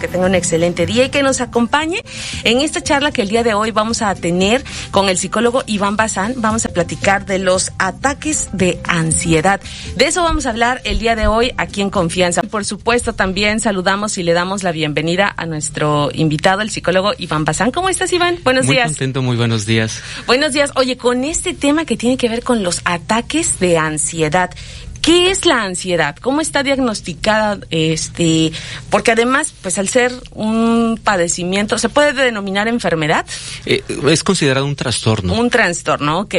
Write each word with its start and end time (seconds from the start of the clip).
que 0.00 0.08
tenga 0.08 0.26
un 0.26 0.34
excelente 0.34 0.86
día 0.86 1.04
y 1.04 1.10
que 1.10 1.22
nos 1.22 1.40
acompañe 1.40 2.02
en 2.42 2.60
esta 2.60 2.82
charla 2.82 3.12
que 3.12 3.22
el 3.22 3.28
día 3.28 3.44
de 3.44 3.54
hoy 3.54 3.70
vamos 3.70 4.02
a 4.02 4.12
tener 4.16 4.64
con 4.90 5.08
el 5.08 5.18
psicólogo 5.18 5.62
Iván 5.66 5.96
Bazán. 5.96 6.34
Vamos 6.38 6.64
a 6.66 6.70
platicar 6.70 7.26
de 7.26 7.38
los 7.38 7.70
ataques 7.78 8.48
de 8.52 8.80
ansiedad. 8.88 9.60
De 9.96 10.06
eso 10.06 10.22
vamos 10.22 10.46
a 10.46 10.50
hablar 10.50 10.80
el 10.84 10.98
día 10.98 11.14
de 11.14 11.26
hoy 11.26 11.52
aquí 11.56 11.82
en 11.82 11.90
Confianza. 11.90 12.42
Por 12.42 12.64
supuesto, 12.64 13.12
también 13.12 13.60
saludamos 13.60 14.18
y 14.18 14.22
le 14.22 14.32
damos 14.32 14.62
la 14.62 14.72
bienvenida 14.72 15.32
a 15.36 15.46
nuestro 15.46 16.10
invitado, 16.12 16.62
el 16.62 16.70
psicólogo 16.70 17.12
Iván 17.18 17.44
Bazán. 17.44 17.70
¿Cómo 17.70 17.88
estás, 17.88 18.12
Iván? 18.12 18.38
Buenos 18.42 18.66
días. 18.66 18.86
Muy 18.86 18.94
contento, 18.94 19.22
muy 19.22 19.36
buenos 19.36 19.66
días. 19.66 20.00
Buenos 20.26 20.52
días. 20.52 20.72
Oye, 20.74 20.96
con 20.96 21.24
este 21.24 21.54
tema 21.54 21.84
que 21.84 21.96
tiene 21.96 22.16
que 22.16 22.28
ver 22.28 22.42
con 22.42 22.62
los 22.62 22.80
ataques 22.84 23.60
de 23.60 23.78
ansiedad. 23.78 24.50
¿Qué 25.02 25.30
es 25.30 25.46
la 25.46 25.62
ansiedad? 25.62 26.16
¿Cómo 26.16 26.40
está 26.40 26.62
diagnosticada? 26.62 27.58
Este, 27.70 28.52
porque 28.90 29.12
además, 29.12 29.54
pues 29.62 29.78
al 29.78 29.88
ser 29.88 30.12
un 30.32 31.00
padecimiento, 31.02 31.78
¿se 31.78 31.88
puede 31.88 32.12
denominar 32.12 32.68
enfermedad? 32.68 33.26
Eh, 33.66 33.82
es 34.08 34.22
considerado 34.22 34.66
un 34.66 34.76
trastorno. 34.76 35.34
Un 35.34 35.50
trastorno, 35.50 36.20
ok. 36.20 36.34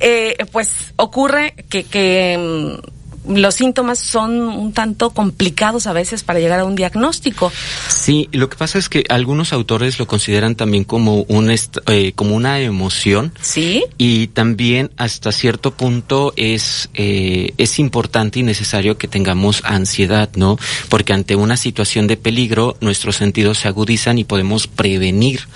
Eh, 0.00 0.36
pues 0.50 0.92
ocurre 0.96 1.54
que, 1.68 1.84
que 1.84 2.78
mm, 2.78 2.91
los 3.28 3.54
síntomas 3.54 3.98
son 3.98 4.40
un 4.40 4.72
tanto 4.72 5.10
complicados 5.10 5.86
a 5.86 5.92
veces 5.92 6.22
para 6.22 6.40
llegar 6.40 6.60
a 6.60 6.64
un 6.64 6.74
diagnóstico. 6.74 7.52
Sí, 7.88 8.28
lo 8.32 8.48
que 8.48 8.56
pasa 8.56 8.78
es 8.78 8.88
que 8.88 9.04
algunos 9.08 9.52
autores 9.52 9.98
lo 9.98 10.06
consideran 10.06 10.54
también 10.54 10.84
como 10.84 11.22
un 11.22 11.50
eh, 11.50 12.12
como 12.14 12.34
una 12.34 12.60
emoción. 12.60 13.32
Sí. 13.40 13.84
Y 13.98 14.28
también 14.28 14.90
hasta 14.96 15.32
cierto 15.32 15.72
punto 15.72 16.32
es 16.36 16.88
eh, 16.94 17.52
es 17.58 17.78
importante 17.78 18.40
y 18.40 18.42
necesario 18.42 18.98
que 18.98 19.08
tengamos 19.08 19.62
ansiedad, 19.64 20.30
¿no? 20.34 20.58
Porque 20.88 21.12
ante 21.12 21.36
una 21.36 21.56
situación 21.56 22.06
de 22.06 22.16
peligro 22.16 22.76
nuestros 22.80 23.16
sentidos 23.16 23.58
se 23.58 23.68
agudizan 23.68 24.18
y 24.18 24.24
podemos 24.24 24.66
prevenir, 24.66 25.46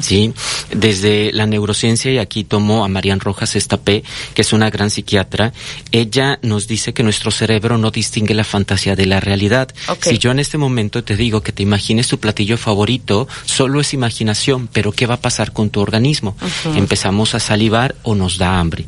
¿sí? 0.00 0.32
Desde 0.70 1.32
la 1.32 1.46
neurociencia 1.46 2.12
y 2.12 2.18
aquí 2.18 2.44
tomo 2.44 2.84
a 2.84 2.88
Marian 2.88 3.20
Rojas 3.20 3.56
Estapé, 3.56 4.04
que 4.34 4.42
es 4.42 4.52
una 4.52 4.70
gran 4.70 4.90
psiquiatra, 4.90 5.52
ella 5.92 6.38
nos 6.42 6.66
dice 6.68 6.92
que 6.92 7.02
nuestro 7.02 7.15
cerebro 7.30 7.78
no 7.78 7.90
distingue 7.90 8.34
la 8.34 8.44
fantasía 8.44 8.96
de 8.96 9.06
la 9.06 9.20
realidad. 9.20 9.68
Si 10.00 10.18
yo 10.18 10.30
en 10.30 10.38
este 10.38 10.58
momento 10.58 11.04
te 11.04 11.16
digo 11.16 11.42
que 11.42 11.52
te 11.52 11.62
imagines 11.62 12.08
tu 12.08 12.18
platillo 12.18 12.56
favorito, 12.56 13.28
solo 13.44 13.80
es 13.80 13.94
imaginación, 13.94 14.68
pero 14.72 14.92
¿qué 14.92 15.06
va 15.06 15.14
a 15.14 15.20
pasar 15.20 15.52
con 15.52 15.70
tu 15.70 15.80
organismo? 15.80 16.36
Empezamos 16.74 17.34
a 17.34 17.40
salivar 17.40 17.94
o 18.02 18.14
nos 18.14 18.38
da 18.38 18.58
hambre. 18.58 18.86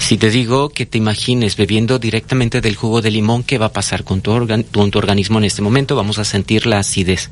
Si 0.00 0.16
te 0.16 0.30
digo 0.30 0.70
que 0.70 0.86
te 0.86 0.98
imagines 0.98 1.56
bebiendo 1.56 1.98
directamente 1.98 2.60
del 2.60 2.76
jugo 2.76 3.02
de 3.02 3.10
limón, 3.10 3.42
¿qué 3.42 3.58
va 3.58 3.66
a 3.66 3.72
pasar 3.72 4.04
con 4.04 4.20
tu, 4.20 4.46
con 4.72 4.90
tu 4.90 4.98
organismo 4.98 5.38
en 5.38 5.44
este 5.44 5.62
momento? 5.62 5.96
Vamos 5.96 6.18
a 6.18 6.24
sentir 6.24 6.66
la 6.66 6.78
acidez. 6.78 7.30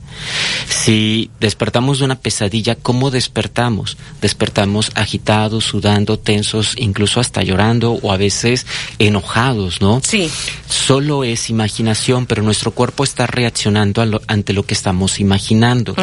Si 0.69 1.31
despertamos 1.41 1.98
de 1.98 2.05
una 2.05 2.19
pesadilla, 2.19 2.75
¿cómo 2.75 3.11
despertamos? 3.11 3.97
Despertamos 4.21 4.91
agitados, 4.95 5.65
sudando, 5.65 6.19
tensos, 6.19 6.75
incluso 6.77 7.21
hasta 7.21 7.43
llorando 7.43 7.93
o 7.93 8.12
a 8.12 8.17
veces 8.17 8.67
enojados, 8.98 9.81
¿no? 9.81 10.00
Sí. 10.05 10.25
Solo 10.69 11.24
es 11.24 11.50
imaginación, 11.50 12.27
pero 12.27 12.42
nuestro 12.42 12.70
cuerpo 12.70 13.05
está 13.05 13.27
reaccionando 13.27 14.02
ante 14.27 14.52
lo 14.52 14.64
que 14.64 14.74
estamos 14.74 15.20
imaginando. 15.20 15.94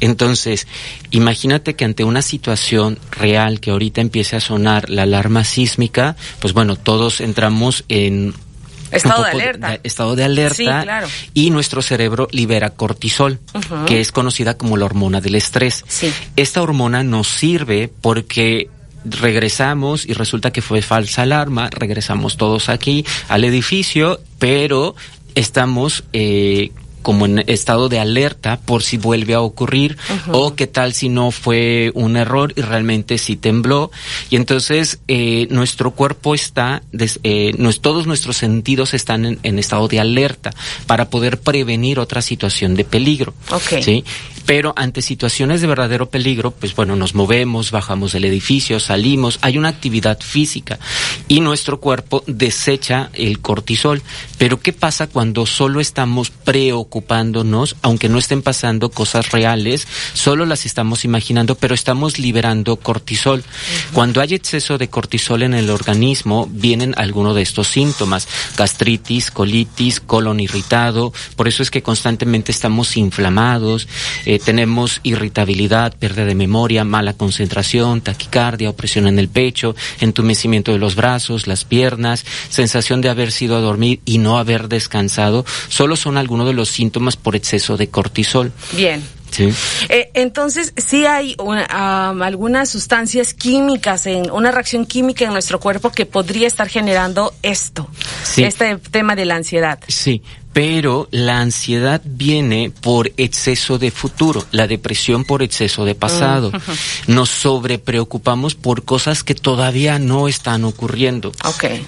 Entonces, 0.00 0.66
imagínate 1.10 1.74
que 1.74 1.84
ante 1.84 2.04
una 2.04 2.22
situación 2.22 2.98
real 3.10 3.60
que 3.60 3.70
ahorita 3.70 4.00
empiece 4.00 4.36
a 4.36 4.40
sonar 4.40 4.90
la 4.90 5.02
alarma 5.02 5.44
sísmica, 5.44 6.16
pues 6.40 6.52
bueno, 6.52 6.76
todos 6.76 7.20
entramos 7.20 7.84
en 7.88 8.34
Estado 8.90 9.24
de 9.24 9.30
alerta. 9.30 9.80
estado 9.82 10.16
de 10.16 10.24
alerta. 10.24 11.04
Y 11.34 11.50
nuestro 11.50 11.82
cerebro 11.82 12.28
libera 12.30 12.70
cortisol, 12.70 13.38
que 13.86 14.00
es 14.00 14.12
conocida 14.12 14.56
como 14.56 14.76
la 14.76 14.86
hormona 14.86 15.20
del 15.20 15.34
estrés. 15.34 15.84
Esta 16.36 16.62
hormona 16.62 17.02
nos 17.02 17.28
sirve 17.28 17.90
porque 18.00 18.70
regresamos 19.04 20.06
y 20.06 20.12
resulta 20.12 20.52
que 20.52 20.62
fue 20.62 20.82
falsa 20.82 21.22
alarma, 21.22 21.70
regresamos 21.70 22.36
todos 22.36 22.68
aquí 22.68 23.04
al 23.28 23.44
edificio, 23.44 24.20
pero 24.38 24.94
estamos 25.34 26.04
eh, 26.12 26.72
como 27.02 27.24
en 27.26 27.38
estado 27.46 27.88
de 27.88 27.98
alerta 27.98 28.60
por 28.60 28.82
si 28.82 28.98
vuelve 28.98 29.34
a 29.34 29.40
ocurrir 29.40 29.96
o 30.30 30.54
qué 30.54 30.66
tal 30.66 30.92
si 30.92 31.08
no 31.08 31.30
fue 31.30 31.90
un 31.94 32.16
error 32.16 32.52
y 32.56 32.60
realmente 32.60 33.18
sí 33.18 33.36
tembló. 33.36 33.90
Y 34.30 34.36
entonces 34.36 34.98
eh, 35.08 35.46
nuestro 35.50 35.92
cuerpo 35.92 36.34
está 36.34 36.82
eh, 37.22 37.54
todos 37.80 38.06
nuestros 38.06 38.36
sentidos 38.36 38.94
están 38.94 39.24
en, 39.24 39.38
en, 39.42 39.58
estado 39.58 39.88
de 39.88 40.00
alerta 40.00 40.50
para 40.86 41.08
poder 41.08 41.40
prevenir 41.40 41.98
otra 41.98 42.20
situación 42.20 42.74
de 42.74 42.84
peligro 42.84 43.32
¿sí? 43.80 44.04
Pero 44.48 44.72
ante 44.74 45.02
situaciones 45.02 45.60
de 45.60 45.68
verdadero 45.68 46.08
peligro 46.08 46.50
pues 46.50 46.74
bueno 46.74 46.96
nos 46.96 47.14
movemos 47.14 47.70
bajamos 47.70 48.12
del 48.12 48.24
edificio 48.24 48.80
salimos 48.80 49.38
hay 49.42 49.58
una 49.58 49.68
actividad 49.68 50.18
física 50.18 50.80
y 51.28 51.40
nuestro 51.40 51.78
cuerpo 51.78 52.24
desecha 52.26 53.10
el 53.12 53.40
cortisol. 53.40 54.02
Pero 54.38 54.60
qué 54.60 54.72
pasa 54.72 55.06
cuando 55.06 55.46
solo 55.46 55.80
estamos 55.80 56.30
preocupados 56.30 56.88
ocupándonos, 56.88 57.76
aunque 57.82 58.08
no 58.08 58.18
estén 58.18 58.40
pasando 58.40 58.90
cosas 58.90 59.30
reales, 59.30 59.86
solo 60.14 60.46
las 60.46 60.64
estamos 60.64 61.04
imaginando, 61.04 61.54
pero 61.54 61.74
estamos 61.74 62.18
liberando 62.18 62.76
cortisol. 62.76 63.44
Cuando 63.92 64.22
hay 64.22 64.34
exceso 64.34 64.78
de 64.78 64.88
cortisol 64.88 65.42
en 65.42 65.52
el 65.52 65.68
organismo, 65.68 66.48
vienen 66.50 66.94
algunos 66.96 67.34
de 67.36 67.42
estos 67.42 67.68
síntomas, 67.68 68.26
gastritis, 68.56 69.30
colitis, 69.30 70.00
colon 70.00 70.40
irritado, 70.40 71.12
por 71.36 71.46
eso 71.46 71.62
es 71.62 71.70
que 71.70 71.82
constantemente 71.82 72.52
estamos 72.52 72.96
inflamados, 72.96 73.86
eh, 74.24 74.37
tenemos 74.38 75.00
irritabilidad, 75.02 75.94
pérdida 75.96 76.24
de 76.24 76.34
memoria, 76.34 76.84
mala 76.84 77.14
concentración, 77.14 78.00
taquicardia, 78.00 78.70
opresión 78.70 79.06
en 79.06 79.18
el 79.18 79.28
pecho, 79.28 79.74
entumecimiento 80.00 80.72
de 80.72 80.78
los 80.78 80.94
brazos, 80.94 81.46
las 81.46 81.64
piernas, 81.64 82.24
sensación 82.48 83.00
de 83.00 83.08
haber 83.08 83.32
sido 83.32 83.56
a 83.56 83.60
dormir 83.60 84.00
y 84.04 84.18
no 84.18 84.38
haber 84.38 84.68
descansado, 84.68 85.44
solo 85.68 85.96
son 85.96 86.16
algunos 86.16 86.46
de 86.46 86.54
los 86.54 86.68
síntomas 86.68 87.16
por 87.16 87.36
exceso 87.36 87.76
de 87.76 87.88
cortisol. 87.88 88.52
Bien. 88.72 89.02
Sí. 89.30 89.52
Eh, 89.88 90.10
entonces, 90.14 90.72
sí 90.76 91.04
hay 91.04 91.36
algunas 91.38 92.70
sustancias 92.70 93.34
químicas, 93.34 94.06
en 94.06 94.30
una 94.30 94.50
reacción 94.50 94.86
química 94.86 95.24
en 95.24 95.32
nuestro 95.32 95.60
cuerpo 95.60 95.90
que 95.90 96.06
podría 96.06 96.46
estar 96.46 96.68
generando 96.68 97.34
esto, 97.42 97.88
este 98.36 98.78
tema 98.78 99.16
de 99.16 99.26
la 99.26 99.36
ansiedad. 99.36 99.80
Sí, 99.86 100.22
pero 100.58 101.06
la 101.12 101.38
ansiedad 101.38 102.02
viene 102.04 102.72
por 102.80 103.12
exceso 103.16 103.78
de 103.78 103.92
futuro, 103.92 104.44
la 104.50 104.66
depresión 104.66 105.24
por 105.24 105.44
exceso 105.44 105.84
de 105.84 105.94
pasado. 105.94 106.50
Mm. 106.50 106.56
Nos 107.14 107.30
sobrepreocupamos 107.30 108.56
por 108.56 108.84
cosas 108.84 109.22
que 109.22 109.36
todavía 109.36 110.00
no 110.00 110.26
están 110.26 110.64
ocurriendo. 110.64 111.30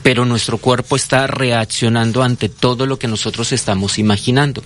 Pero 0.05 0.25
nuestro 0.25 0.59
cuerpo 0.59 0.95
está 0.95 1.27
reaccionando 1.27 2.23
ante 2.23 2.49
todo 2.49 2.87
lo 2.87 2.97
que 2.97 3.09
nosotros 3.09 3.51
estamos 3.51 3.99
imaginando. 3.99 4.63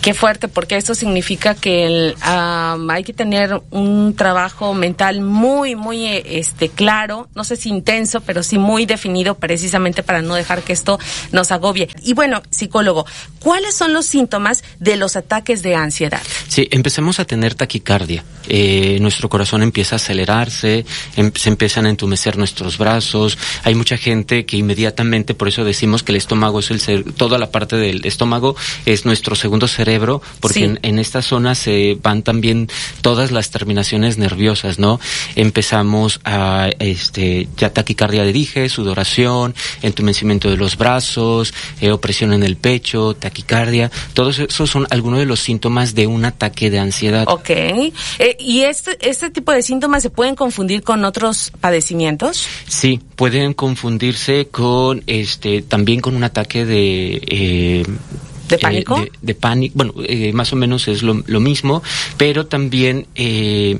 Qué 0.00 0.14
fuerte, 0.14 0.46
porque 0.46 0.76
eso 0.76 0.94
significa 0.94 1.56
que 1.56 2.14
hay 2.22 3.02
que 3.02 3.12
tener 3.12 3.60
un 3.72 4.14
trabajo 4.14 4.74
mental 4.74 5.22
muy, 5.22 5.74
muy 5.74 6.06
este 6.06 6.68
claro, 6.68 7.28
no 7.34 7.42
sé 7.42 7.56
si 7.56 7.68
intenso, 7.68 8.20
pero 8.20 8.44
sí 8.44 8.58
muy 8.58 8.86
definido 8.86 9.34
precisamente 9.34 10.04
para 10.04 10.22
no 10.22 10.36
dejar 10.36 10.62
que 10.62 10.72
esto 10.72 11.00
nos 11.32 11.50
agobie. 11.50 11.88
Y 12.04 12.12
bueno, 12.12 12.40
psicólogo, 12.50 13.06
¿Cuáles 13.44 13.74
son 13.74 13.92
los 13.92 14.06
síntomas 14.06 14.64
de 14.80 14.96
los 14.96 15.16
ataques 15.16 15.62
de 15.62 15.74
ansiedad? 15.74 16.22
Sí, 16.48 16.66
empecemos 16.70 17.20
a 17.20 17.26
tener 17.26 17.54
taquicardia. 17.54 18.24
Eh, 18.48 18.96
nuestro 19.02 19.28
corazón 19.28 19.62
empieza 19.62 19.96
a 19.96 19.96
acelerarse, 19.96 20.86
em, 21.16 21.30
se 21.34 21.50
empiezan 21.50 21.84
a 21.84 21.90
entumecer 21.90 22.38
nuestros 22.38 22.78
brazos. 22.78 23.36
Hay 23.62 23.74
mucha 23.74 23.98
gente 23.98 24.46
que 24.46 24.56
inmediatamente, 24.56 25.34
por 25.34 25.48
eso 25.48 25.62
decimos 25.62 26.02
que 26.02 26.12
el 26.12 26.16
estómago 26.16 26.60
es 26.60 26.70
el 26.70 27.04
toda 27.12 27.38
la 27.38 27.50
parte 27.50 27.76
del 27.76 28.06
estómago 28.06 28.56
es 28.86 29.04
nuestro 29.04 29.34
segundo 29.34 29.68
cerebro, 29.68 30.22
porque 30.40 30.78
en, 30.80 30.98
esta 30.98 31.20
zona 31.20 31.54
se 31.54 31.98
van 32.02 32.22
también 32.22 32.68
todas 33.02 33.30
las 33.30 33.50
terminaciones 33.50 34.16
nerviosas, 34.16 34.78
¿no? 34.78 35.00
Empezamos 35.36 36.20
a, 36.24 36.70
este, 36.78 37.48
ya 37.58 37.74
taquicardia 37.74 38.24
de 38.24 38.32
dije, 38.32 38.68
sudoración, 38.70 39.54
entumecimiento 39.82 40.48
de 40.48 40.56
los 40.56 40.78
brazos, 40.78 41.52
eh, 41.82 41.90
opresión 41.90 42.32
en 42.32 42.42
el 42.42 42.56
pecho, 42.56 43.03
taquicardia, 43.12 43.90
todos 44.14 44.38
esos 44.38 44.70
son 44.70 44.86
algunos 44.88 45.18
de 45.18 45.26
los 45.26 45.40
síntomas 45.40 45.94
de 45.94 46.06
un 46.06 46.24
ataque 46.24 46.70
de 46.70 46.78
ansiedad. 46.78 47.26
Ok. 47.28 47.50
Eh, 47.50 47.92
¿Y 48.38 48.62
este, 48.62 48.96
este 49.06 49.28
tipo 49.28 49.52
de 49.52 49.62
síntomas 49.62 50.02
se 50.02 50.08
pueden 50.08 50.34
confundir 50.34 50.82
con 50.82 51.04
otros 51.04 51.52
padecimientos? 51.60 52.46
Sí, 52.66 53.00
pueden 53.16 53.52
confundirse 53.52 54.46
con 54.46 55.02
este 55.06 55.60
también 55.60 56.00
con 56.00 56.16
un 56.16 56.24
ataque 56.24 56.64
de 56.64 57.20
eh, 57.26 57.84
¿De 58.48 58.58
pánico? 58.58 59.02
de, 59.22 59.34
pánico, 59.34 59.72
bueno, 59.76 59.94
eh, 60.06 60.32
más 60.32 60.52
o 60.52 60.56
menos 60.56 60.86
es 60.88 61.02
lo, 61.02 61.22
lo 61.26 61.40
mismo, 61.40 61.82
pero 62.16 62.46
también 62.46 63.06
eh, 63.14 63.78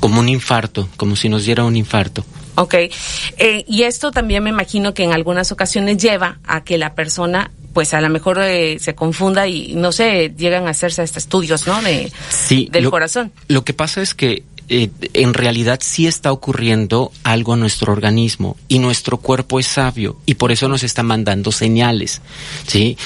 como 0.00 0.20
un 0.20 0.28
infarto, 0.28 0.88
como 0.96 1.14
si 1.14 1.28
nos 1.28 1.44
diera 1.44 1.64
un 1.64 1.76
infarto. 1.76 2.24
Ok, 2.56 2.74
eh, 2.74 3.64
y 3.66 3.82
esto 3.84 4.10
también 4.10 4.42
me 4.42 4.50
imagino 4.50 4.92
que 4.92 5.04
en 5.04 5.12
algunas 5.12 5.52
ocasiones 5.52 5.96
lleva 5.98 6.38
a 6.44 6.64
que 6.64 6.78
la 6.78 6.94
persona 6.94 7.50
pues 7.72 7.94
a 7.94 8.00
lo 8.00 8.08
mejor 8.08 8.38
eh, 8.42 8.78
se 8.78 8.94
confunda 8.94 9.46
y 9.46 9.74
no 9.74 9.92
sé, 9.92 10.34
llegan 10.36 10.66
a 10.66 10.70
hacerse 10.70 11.02
hasta 11.02 11.18
estudios, 11.18 11.66
¿no? 11.66 11.80
De, 11.82 12.12
sí, 12.28 12.68
del 12.70 12.90
corazón. 12.90 13.32
Lo 13.48 13.64
que 13.64 13.74
pasa 13.74 14.02
es 14.02 14.14
que 14.14 14.44
eh, 14.68 14.90
en 15.14 15.34
realidad 15.34 15.80
sí 15.82 16.06
está 16.06 16.32
ocurriendo 16.32 17.12
algo 17.24 17.54
a 17.54 17.56
nuestro 17.56 17.92
organismo 17.92 18.56
y 18.68 18.78
nuestro 18.78 19.18
cuerpo 19.18 19.58
es 19.58 19.66
sabio 19.66 20.16
y 20.24 20.34
por 20.34 20.52
eso 20.52 20.68
nos 20.68 20.82
está 20.82 21.02
mandando 21.02 21.52
señales, 21.52 22.22
¿sí? 22.66 22.96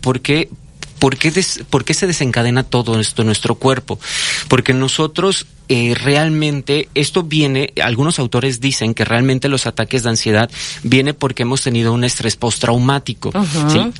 ¿Por 0.00 0.20
qué? 0.20 0.48
¿Por 0.98 1.16
qué, 1.16 1.32
¿Por 1.68 1.84
qué 1.84 1.94
se 1.94 2.06
desencadena 2.06 2.62
todo 2.62 3.00
esto 3.00 3.22
en 3.22 3.26
nuestro 3.26 3.56
cuerpo? 3.56 3.98
Porque 4.46 4.72
nosotros 4.72 5.46
eh, 5.74 5.94
realmente 5.94 6.90
esto 6.94 7.22
viene, 7.22 7.72
algunos 7.82 8.18
autores 8.18 8.60
dicen 8.60 8.92
que 8.92 9.06
realmente 9.06 9.48
los 9.48 9.66
ataques 9.66 10.02
de 10.02 10.10
ansiedad 10.10 10.50
viene 10.82 11.14
porque 11.14 11.44
hemos 11.44 11.62
tenido 11.62 11.94
un 11.94 12.04
estrés 12.04 12.36
postraumático. 12.36 13.32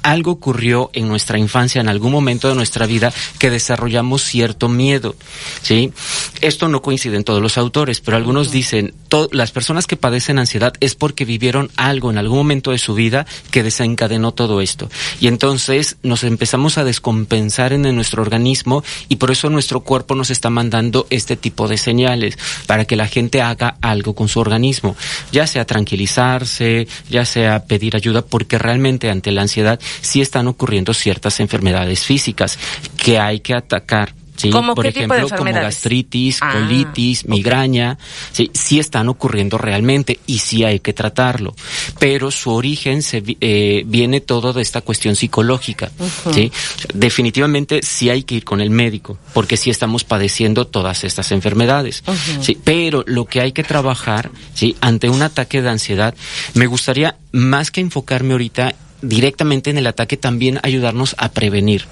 Algo 0.03 0.33
ocurrió 0.33 0.91
en 0.93 1.09
nuestra 1.09 1.39
infancia, 1.39 1.81
en 1.81 1.89
algún 1.89 2.13
momento 2.13 2.51
de 2.51 2.57
nuestra 2.57 2.85
vida, 2.85 3.11
que 3.39 3.49
desarrollamos 3.49 4.23
cierto 4.23 4.69
miedo. 4.69 5.17
¿sí? 5.63 5.95
Esto 6.43 6.69
no 6.69 6.83
coincide 6.83 7.17
en 7.17 7.25
todos 7.25 7.41
los 7.41 7.57
autores, 7.57 8.03
pero 8.03 8.19
algunos 8.19 8.51
dicen, 8.51 8.93
las 9.31 9.51
personas 9.51 9.87
que 9.87 9.97
padecen 9.97 10.39
ansiedad 10.39 10.75
es 10.81 10.95
porque 10.95 11.25
vivieron 11.25 11.71
algo 11.77 12.11
en 12.11 12.19
algún 12.19 12.37
momento 12.37 12.73
de 12.73 12.79
su 12.79 12.93
vida 12.93 13.25
que 13.51 13.63
desencadenó 13.63 14.33
todo 14.33 14.61
esto. 14.61 14.91
Y 15.21 15.27
entonces 15.29 15.97
nos 16.03 16.23
empezamos 16.23 16.77
a 16.77 16.85
descompensar 16.85 17.73
en 17.73 17.97
nuestro 17.97 18.21
organismo 18.21 18.85
y 19.09 19.17
por 19.17 19.31
eso 19.31 19.49
nuestro 19.49 19.81
cuerpo 19.81 20.15
nos 20.15 20.29
está 20.29 20.51
mandando 20.51 21.07
este 21.09 21.35
tipo 21.35 21.62
de 21.69 21.79
señales 21.79 22.39
para 22.67 22.85
que 22.85 22.97
la 22.97 23.07
gente 23.07 23.43
haga 23.43 23.77
algo 23.81 24.15
con 24.15 24.29
su 24.29 24.41
organismo, 24.41 24.97
ya 25.31 25.47
sea 25.47 25.65
tranquilizarse, 25.65 26.87
ya 27.09 27.25
sea 27.25 27.65
pedir 27.65 27.97
ayuda, 27.97 28.23
porque 28.23 28.59
realmente 28.59 29.11
ante 29.11 29.33
la 29.33 29.43
ansiedad 29.43 29.81
sí 30.01 30.21
están 30.21 30.47
ocurriendo 30.47 30.95
ciertas 30.95 31.41
enfermedades 31.41 32.05
físicas 32.05 32.59
que 32.97 33.19
hay 33.19 33.41
que 33.41 33.55
atacar 33.55 34.15
por 34.51 34.87
ejemplo, 34.87 35.29
como 35.37 35.53
gastritis, 35.53 36.39
ah, 36.41 36.53
colitis, 36.53 37.27
migraña, 37.27 37.99
sí, 38.33 38.51
sí 38.53 38.79
están 38.79 39.09
ocurriendo 39.09 39.59
realmente 39.59 40.21
y 40.27 40.39
sí 40.39 40.65
hay 40.65 40.81
que 40.81 40.93
tratarlo. 40.93 41.55
Pero 41.99 42.31
su 42.31 42.51
origen 42.51 43.03
se, 43.03 43.23
eh, 43.41 43.83
viene 43.87 44.21
todo 44.21 44.53
de 44.53 44.63
esta 44.63 44.81
cuestión 44.81 45.17
psicológica, 45.17 45.91
¿sí? 46.33 46.51
Definitivamente 46.95 47.81
sí 47.83 48.11
hay 48.11 48.23
que 48.23 48.37
ir 48.37 48.45
con 48.45 48.61
el 48.61 48.71
médico, 48.71 49.19
porque 49.33 49.57
sí 49.57 49.71
estamos 49.71 50.05
padeciendo 50.05 50.67
todas 50.67 51.05
estas 51.05 51.33
enfermedades, 51.33 52.03
¿sí? 52.41 52.59
Pero 52.63 53.05
lo 53.07 53.27
que 53.27 53.41
hay 53.41 53.53
que 53.53 53.65
trabajar, 53.65 54.31
¿sí? 54.55 54.77
Ante 54.81 55.09
un 55.09 55.23
ataque 55.23 55.63
de 55.63 55.71
ansiedad, 55.71 56.15
me 56.55 56.67
gustaría 56.67 57.17
más 57.33 57.71
que 57.71 57.81
enfocarme 57.81 58.33
ahorita 58.33 58.75
directamente 59.03 59.71
en 59.71 59.79
el 59.79 59.87
ataque 59.87 60.17
también 60.17 60.61
ayudarnos 60.63 61.15
a 61.19 61.31
prevenir. 61.31 61.87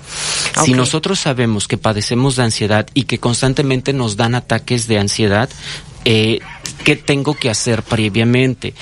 Si 0.64 0.72
nosotros 0.72 1.20
sabemos 1.20 1.68
que 1.68 1.76
padecemos 1.76 2.36
de 2.36 2.44
ansiedad 2.44 2.86
y 2.94 3.04
que 3.04 3.18
constantemente 3.18 3.92
nos 3.92 4.16
dan 4.16 4.34
ataques 4.34 4.86
de 4.86 4.98
ansiedad, 4.98 5.50
eh, 6.04 6.40
qué 6.84 6.96
tengo 6.96 7.34
que 7.34 7.50
hacer 7.50 7.82
previamente. 7.82 8.74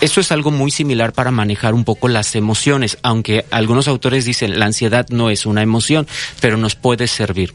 Eso 0.00 0.20
es 0.20 0.32
algo 0.32 0.50
muy 0.50 0.70
similar 0.70 1.12
para 1.12 1.30
manejar 1.30 1.74
un 1.74 1.84
poco 1.84 2.08
las 2.08 2.34
emociones, 2.34 2.98
aunque 3.02 3.46
algunos 3.50 3.88
autores 3.88 4.24
dicen 4.24 4.58
la 4.58 4.66
ansiedad 4.66 5.06
no 5.10 5.30
es 5.30 5.46
una 5.46 5.62
emoción, 5.62 6.06
pero 6.40 6.56
nos 6.56 6.74
puede 6.74 7.06
servir. 7.06 7.54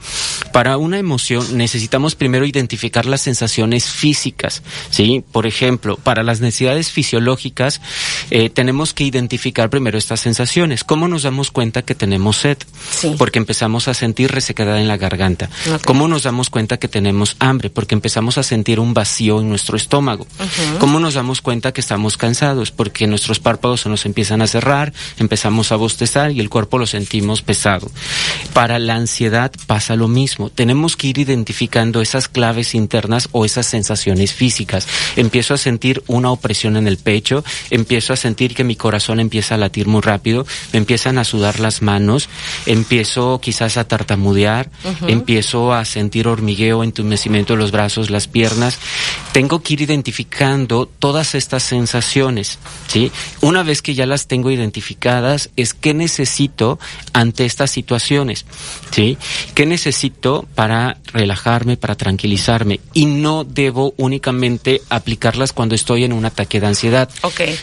Para 0.51 0.78
una 0.78 0.98
emoción 0.98 1.57
necesitamos 1.57 2.16
primero 2.16 2.45
identificar 2.45 3.06
las 3.06 3.22
sensaciones 3.22 3.86
físicas, 3.86 4.63
¿sí? 4.89 5.24
Por 5.31 5.45
ejemplo, 5.45 5.98
para 5.98 6.24
las 6.24 6.42
necesidades 6.42 6.92
fisiológicas 6.92 7.81
eh, 8.31 8.50
tenemos 8.50 8.94
que 8.94 9.04
identificar 9.04 9.69
primero 9.69 9.98
estas 9.98 10.19
sensaciones. 10.19 10.84
¿Cómo 10.84 11.07
nos 11.07 11.24
damos 11.24 11.51
cuenta 11.51 11.84
que 11.84 11.95
tenemos 11.95 12.38
sed? 12.38 12.57
Porque 13.18 13.39
empezamos 13.39 13.88
a 13.88 13.94
sentir 13.94 14.31
resecada 14.31 14.81
en 14.81 14.88
la 14.88 14.98
garganta. 14.98 15.50
¿Cómo 15.86 16.07
nos 16.07 16.24
damos 16.24 16.50
cuenta 16.50 16.77
que 16.77 16.88
tenemos 16.88 17.36
hambre? 17.39 17.69
Porque 17.69 17.95
empezamos 17.95 18.38
a 18.38 18.44
sentir 18.44 18.80
un 18.80 18.94
vacío 18.94 19.39
en 19.39 19.50
nuestro 19.50 19.77
estómago. 19.81 20.25
¿Cómo 20.80 21.00
nos 21.00 21.16
damos 21.16 21.42
cuenta 21.42 21.72
que 21.74 21.81
estamos 21.81 22.18
cansados? 22.18 22.72
Porque 22.72 23.07
nuestros 23.07 23.39
párpados 23.39 23.81
se 23.81 23.89
nos 23.89 24.06
empiezan 24.06 24.42
a 24.42 24.48
cerrar, 24.48 24.94
empezamos 25.18 25.72
a 25.72 25.75
bostezar 25.75 26.31
y 26.31 26.39
el 26.39 26.50
cuerpo 26.50 26.78
lo 26.78 26.88
sentimos 26.88 27.42
pesado. 27.42 27.92
Para 28.54 28.80
la 28.80 28.95
ansiedad 28.95 29.51
pasa 29.68 29.95
lo 29.95 30.07
mismo. 30.07 30.50
Tenemos 30.50 30.95
que 30.95 31.07
ir 31.07 31.18
identificando 31.18 32.01
esas 32.01 32.28
claves 32.28 32.75
internas 32.75 33.28
o 33.31 33.45
esas 33.45 33.66
sensaciones 33.66 34.33
físicas. 34.33 34.88
Empiezo 35.16 35.54
a 35.54 35.57
sentir 35.57 36.04
una 36.07 36.31
opresión 36.31 36.77
en 36.77 36.88
el 36.88 36.98
pecho, 36.98 37.44
empiezo 37.69 38.13
a 38.13 38.18
sentir 38.18 38.56
que 38.56 38.63
mi 38.63 38.75
corazón 38.75 39.19
empieza 39.19 39.56
a 39.56 39.57
latir 39.57 39.88
muy 39.88 40.01
rápido, 40.01 40.45
me 40.74 40.80
empiezan 40.80 41.18
a 41.18 41.24
sudar 41.24 41.60
las 41.60 41.81
manos, 41.81 42.30
empiezo 42.66 43.39
quizás 43.42 43.77
a 43.77 43.86
tartamudear, 43.86 44.69
empiezo 45.07 45.74
a 45.74 45.86
sentir 45.86 46.27
hormigueo, 46.27 46.84
entumecimiento 46.84 47.54
de 47.54 47.60
los 47.60 47.72
brazos, 47.72 48.10
las 48.10 48.27
piernas. 48.27 48.77
Tengo 49.31 49.61
que 49.62 49.74
ir 49.74 49.81
identificando 49.81 50.86
todas 50.86 51.36
estas 51.36 51.63
sensaciones, 51.63 52.60
¿sí? 52.88 53.12
Una 53.42 53.63
vez 53.63 53.81
que 53.81 53.94
ya 53.94 54.06
las 54.06 54.28
tengo 54.28 54.52
identificadas, 54.52 55.50
es 55.56 55.74
qué 55.74 55.94
necesito 55.94 56.80
ante 57.13 57.46
estas 57.46 57.72
situaciones, 57.72 58.46
¿sí? 58.92 59.18
¿Qué 59.56 59.66
necesito 59.66 60.48
para 60.56 60.98
relajarme, 61.13 61.78
para 61.78 61.96
tranquilizarme? 61.96 62.80
Y 62.94 63.06
no 63.06 63.44
debo 63.44 63.94
únicamente 63.98 64.81
aplicarlas 64.90 65.54
cuando 65.54 65.75
estoy 65.75 66.04
en 66.04 66.13
un 66.13 66.25
ataque 66.25 66.60
de 66.60 66.68
ansiedad, 66.68 67.10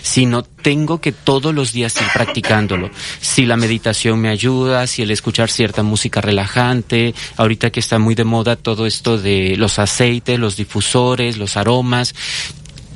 sino 0.02 0.44
tengo 0.62 1.00
que 1.00 1.12
todos 1.12 1.54
los 1.54 1.72
días 1.72 1.96
ir 2.00 2.08
practicándolo. 2.12 2.90
Si 3.20 3.46
la 3.46 3.56
meditación 3.56 4.20
me 4.20 4.28
ayuda, 4.28 4.86
si 4.86 5.02
el 5.02 5.10
escuchar 5.10 5.50
cierta 5.50 5.82
música 5.82 6.20
relajante, 6.20 7.14
ahorita 7.36 7.70
que 7.70 7.80
está 7.80 7.98
muy 7.98 8.14
de 8.14 8.24
moda 8.24 8.56
todo 8.56 8.86
esto 8.86 9.18
de 9.18 9.56
los 9.56 9.78
aceites, 9.78 10.38
los 10.38 10.56
difusores, 10.56 11.38
los 11.38 11.56
aromas, 11.56 12.14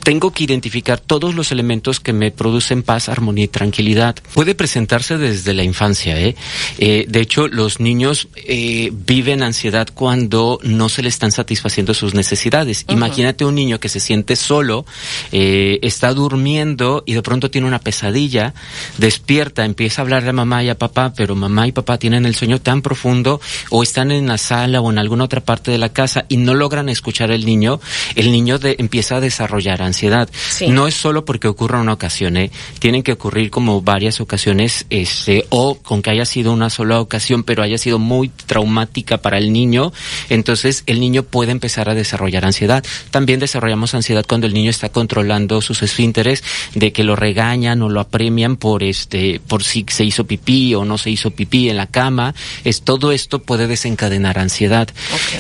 tengo 0.03 0.33
que 0.33 0.45
identificar 0.45 1.01
todos 1.01 1.35
los 1.35 1.53
elementos 1.53 2.01
que 2.01 2.13
me 2.13 2.31
producen 2.31 2.83
paz, 2.83 3.09
armonía 3.09 3.45
y 3.45 3.49
tranquilidad. 3.49 4.17
Puede 4.35 4.55
presentarse 4.55 5.17
desde 5.17 5.55
la 5.55 5.63
infancia, 5.63 6.21
¿eh? 6.21 6.35
eh 6.79 7.07
de 7.09 7.21
hecho, 7.21 7.49
los 7.49 7.81
niños 7.81 8.29
eh, 8.37 8.91
viven 8.93 9.43
ansiedad 9.43 9.89
cuando 9.95 10.59
no 10.63 10.89
se 10.89 11.03
le 11.03 11.09
están 11.09 11.33
satisfaciendo 11.33 11.95
sus 11.95 12.15
necesidades. 12.15 12.85
Imagínate 12.89 13.45
un 13.45 13.55
niño 13.55 13.79
que 13.79 13.89
se 13.89 14.01
siente 14.01 14.37
solo, 14.37 14.85
eh, 15.31 15.79
está 15.83 16.13
durmiendo 16.13 17.05
y 17.07 17.15
de 17.15 17.23
pronto 17.23 17.51
tiene 17.51 17.69
una 17.69 17.79
pesadilla, 17.79 18.55
despierta, 18.99 19.65
empieza 19.65 20.03
a 20.03 20.05
hablar 20.05 20.29
a 20.29 20.33
mamá 20.33 20.65
y 20.65 20.69
a 20.69 20.79
papá, 20.79 21.13
pero 21.17 21.37
mamá 21.37 21.69
y 21.69 21.73
papá 21.73 21.99
tienen 21.99 22.27
el 22.27 22.35
sueño 22.35 22.61
tan 22.61 22.83
profundo 22.83 23.41
o 23.71 23.83
están 23.83 24.11
en 24.11 24.27
la 24.27 24.39
sala 24.39 24.81
o 24.81 24.91
en 24.91 24.99
alguna 24.99 25.25
otra 25.25 25.41
parte 25.41 25.71
de 25.71 25.79
la 25.79 25.91
casa 25.91 26.25
y 26.29 26.39
no 26.39 26.55
logran 26.55 26.89
escuchar 26.89 27.31
al 27.31 27.45
niño, 27.45 27.81
el 28.17 28.33
niño 28.33 28.59
de, 28.59 28.77
empieza 28.79 29.17
a 29.17 29.21
desarrollar 29.21 29.83
ansiedad 29.83 29.92
ansiedad. 29.93 30.29
No 30.69 30.87
es 30.87 30.95
solo 30.95 31.25
porque 31.25 31.49
ocurra 31.49 31.81
una 31.81 31.93
ocasión, 31.93 32.37
¿eh? 32.37 32.51
tienen 32.79 33.03
que 33.03 33.13
ocurrir 33.13 33.51
como 33.51 33.83
varias 33.83 34.21
ocasiones, 34.21 34.87
este, 34.91 35.45
o 35.51 35.77
con 35.77 36.01
que 36.01 36.11
haya 36.11 36.25
sido 36.25 36.53
una 36.53 36.71
sola 36.71 37.01
ocasión, 37.01 37.45
pero 37.45 37.63
haya 37.63 37.79
sido 37.79 37.99
muy 37.99 38.31
traumática 38.47 39.19
para 39.19 39.39
el 39.39 39.53
niño, 39.53 39.93
entonces 40.31 40.83
el 40.87 40.99
niño 41.01 41.23
puede 41.23 41.53
empezar 41.53 41.89
a 41.89 41.95
desarrollar 41.95 42.45
ansiedad. 42.45 42.85
También 43.11 43.39
desarrollamos 43.39 43.95
ansiedad 43.95 44.25
cuando 44.27 44.47
el 44.47 44.55
niño 44.55 44.71
está 44.71 44.89
controlando 44.89 45.61
sus 45.61 45.83
esfínteres, 45.83 46.43
de 46.75 46.93
que 46.93 47.05
lo 47.05 47.17
regañan 47.17 47.83
o 47.83 47.89
lo 47.89 48.01
apremian 48.01 48.57
por 48.57 48.83
este, 48.83 49.41
por 49.47 49.63
si 49.63 49.85
se 49.89 50.05
hizo 50.05 50.25
pipí 50.25 50.75
o 50.75 50.85
no 50.85 50.99
se 50.99 51.11
hizo 51.11 51.31
pipí 51.31 51.69
en 51.69 51.77
la 51.77 51.87
cama. 51.87 52.35
Es 52.65 52.83
todo 52.83 53.13
esto 53.13 53.41
puede 53.41 53.67
desencadenar 53.67 54.39
ansiedad. 54.39 54.89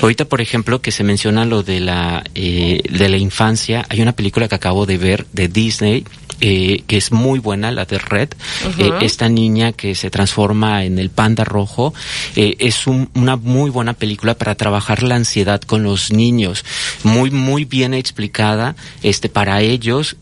Ahorita, 0.02 0.26
por 0.26 0.40
ejemplo, 0.40 0.80
que 0.80 0.92
se 0.92 1.04
menciona 1.04 1.44
lo 1.44 1.62
de 1.62 1.80
la 1.80 2.24
eh, 2.34 2.80
de 2.88 3.08
la 3.08 3.16
infancia, 3.16 3.84
hay 3.88 4.00
una 4.00 4.12
película 4.12 4.41
que 4.48 4.54
acabo 4.54 4.86
de 4.86 4.98
ver 4.98 5.26
de 5.32 5.48
Disney, 5.48 6.04
eh, 6.44 6.82
que 6.88 6.96
es 6.96 7.12
muy 7.12 7.38
buena, 7.38 7.70
la 7.70 7.84
de 7.84 7.98
Red. 7.98 8.30
Eh, 8.78 8.90
esta 9.02 9.28
niña 9.28 9.70
que 9.70 9.94
se 9.94 10.10
transforma 10.10 10.84
en 10.84 10.98
el 10.98 11.08
panda 11.08 11.44
rojo 11.44 11.94
eh, 12.34 12.56
es 12.58 12.88
una 12.88 13.36
muy 13.36 13.70
buena 13.70 13.92
película 13.92 14.34
para 14.34 14.56
trabajar 14.56 15.04
la 15.04 15.14
ansiedad 15.14 15.60
con 15.60 15.84
los 15.84 16.10
niños. 16.10 16.64
Muy, 17.04 17.30
muy 17.30 17.64
bien 17.64 17.94
explicada 17.94 18.74
este, 19.04 19.28
para 19.28 19.60
ellos 19.60 20.16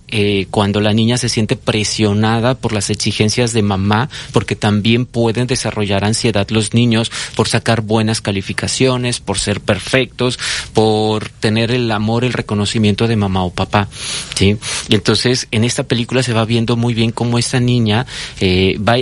cuando 0.50 0.80
la 0.80 0.92
niña 0.92 1.18
se 1.18 1.28
siente 1.28 1.54
presionada 1.54 2.56
por 2.56 2.72
las 2.72 2.90
exigencias 2.90 3.52
de 3.52 3.62
mamá, 3.62 4.10
porque 4.32 4.56
también 4.56 5.06
pueden 5.06 5.46
desarrollar 5.46 6.04
ansiedad 6.04 6.48
los 6.50 6.74
niños 6.74 7.12
por 7.36 7.46
sacar 7.46 7.80
buenas 7.82 8.20
calificaciones, 8.20 9.20
por 9.20 9.38
ser 9.38 9.60
perfectos, 9.60 10.36
por 10.74 11.28
tener 11.28 11.70
el 11.70 11.92
amor, 11.92 12.24
el 12.24 12.32
reconocimiento 12.32 13.06
de 13.06 13.14
mamá 13.14 13.44
o 13.44 13.50
papá. 13.52 13.88
¿Sí? 14.35 14.57
Y 14.88 14.95
entonces 14.95 15.49
en 15.50 15.64
esta 15.64 15.85
película 15.85 16.23
se 16.23 16.33
va 16.33 16.45
viendo 16.45 16.76
muy 16.76 16.95
bien 16.95 17.12
cómo 17.12 17.38
esta 17.38 17.61
niña 17.61 18.07
eh, 18.40 18.79
va 18.79 18.97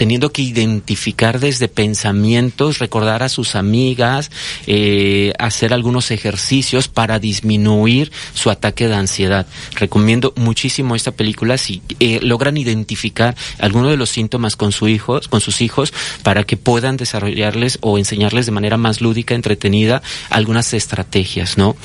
teniendo 0.00 0.32
que 0.32 0.40
identificar 0.40 1.40
desde 1.40 1.68
pensamientos, 1.68 2.78
recordar 2.78 3.22
a 3.22 3.28
sus 3.28 3.54
amigas, 3.54 4.30
eh, 4.66 5.34
hacer 5.38 5.74
algunos 5.74 6.10
ejercicios 6.10 6.88
para 6.88 7.18
disminuir 7.18 8.10
su 8.32 8.48
ataque 8.48 8.88
de 8.88 8.94
ansiedad. 8.94 9.46
Recomiendo 9.74 10.32
muchísimo 10.36 10.96
esta 10.96 11.10
película 11.10 11.58
si 11.58 11.82
eh, 12.00 12.18
logran 12.22 12.56
identificar 12.56 13.36
algunos 13.58 13.90
de 13.90 13.98
los 13.98 14.08
síntomas 14.08 14.56
con 14.56 14.72
su 14.72 14.88
hijos, 14.88 15.28
con 15.28 15.42
sus 15.42 15.60
hijos, 15.60 15.92
para 16.22 16.44
que 16.44 16.56
puedan 16.56 16.96
desarrollarles 16.96 17.76
o 17.82 17.98
enseñarles 17.98 18.46
de 18.46 18.52
manera 18.52 18.78
más 18.78 19.02
lúdica, 19.02 19.34
entretenida, 19.34 20.00
algunas 20.30 20.72
estrategias, 20.72 21.58
¿no? 21.58 21.76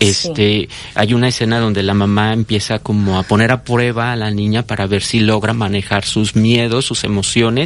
Este, 0.00 0.68
hay 0.96 1.14
una 1.14 1.28
escena 1.28 1.60
donde 1.60 1.84
la 1.84 1.94
mamá 1.94 2.32
empieza 2.32 2.80
como 2.80 3.16
a 3.16 3.22
poner 3.22 3.52
a 3.52 3.62
prueba 3.62 4.10
a 4.10 4.16
la 4.16 4.32
niña 4.32 4.64
para 4.64 4.88
ver 4.88 5.04
si 5.04 5.20
logra 5.20 5.52
manejar 5.52 6.04
sus 6.04 6.34
miedos, 6.34 6.84
sus 6.84 7.04
emociones, 7.04 7.59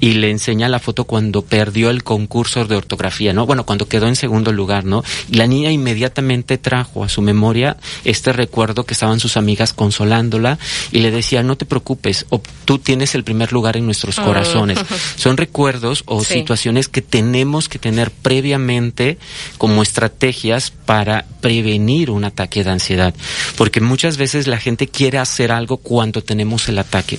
y 0.00 0.14
le 0.14 0.30
enseña 0.30 0.68
la 0.68 0.78
foto 0.78 1.04
cuando 1.04 1.42
perdió 1.42 1.90
el 1.90 2.02
concurso 2.02 2.64
de 2.64 2.76
ortografía, 2.76 3.32
¿no? 3.32 3.46
Bueno, 3.46 3.64
cuando 3.64 3.88
quedó 3.88 4.06
en 4.06 4.16
segundo 4.16 4.52
lugar, 4.52 4.84
¿no? 4.84 5.02
Y 5.30 5.36
la 5.36 5.46
niña 5.46 5.70
inmediatamente 5.70 6.58
trajo 6.58 7.04
a 7.04 7.08
su 7.08 7.22
memoria 7.22 7.76
este 8.04 8.32
recuerdo 8.32 8.84
que 8.84 8.94
estaban 8.94 9.20
sus 9.20 9.36
amigas 9.36 9.72
consolándola 9.72 10.58
y 10.92 11.00
le 11.00 11.10
decía, 11.10 11.42
no 11.42 11.56
te 11.56 11.64
preocupes, 11.64 12.26
tú 12.64 12.78
tienes 12.78 13.14
el 13.14 13.24
primer 13.24 13.52
lugar 13.52 13.76
en 13.76 13.86
nuestros 13.86 14.18
ah. 14.18 14.24
corazones. 14.24 14.78
Son 15.16 15.36
recuerdos 15.36 16.02
o 16.06 16.22
situaciones 16.22 16.88
que 16.88 17.02
tenemos 17.02 17.68
que 17.68 17.78
tener 17.78 18.10
previamente 18.10 19.18
como 19.58 19.82
estrategias 19.82 20.70
para 20.70 21.24
prevenir 21.40 22.10
un 22.10 22.24
ataque 22.24 22.64
de 22.64 22.70
ansiedad. 22.70 23.14
Porque 23.56 23.80
muchas 23.80 24.16
veces 24.16 24.46
la 24.46 24.58
gente 24.58 24.88
quiere 24.88 25.18
hacer 25.18 25.52
algo 25.52 25.76
cuando 25.78 26.22
tenemos 26.22 26.68
el 26.68 26.78
ataque. 26.78 27.18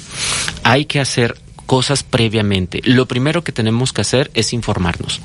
Hay 0.63 0.86
que 0.86 1.00
hacer 1.00 1.38
cosas 1.65 2.03
previamente. 2.03 2.81
Lo 2.84 3.07
primero 3.07 3.43
que 3.43 3.51
tenemos 3.51 3.93
que 3.93 4.01
hacer 4.01 4.31
es 4.34 4.53
informarnos, 4.53 5.22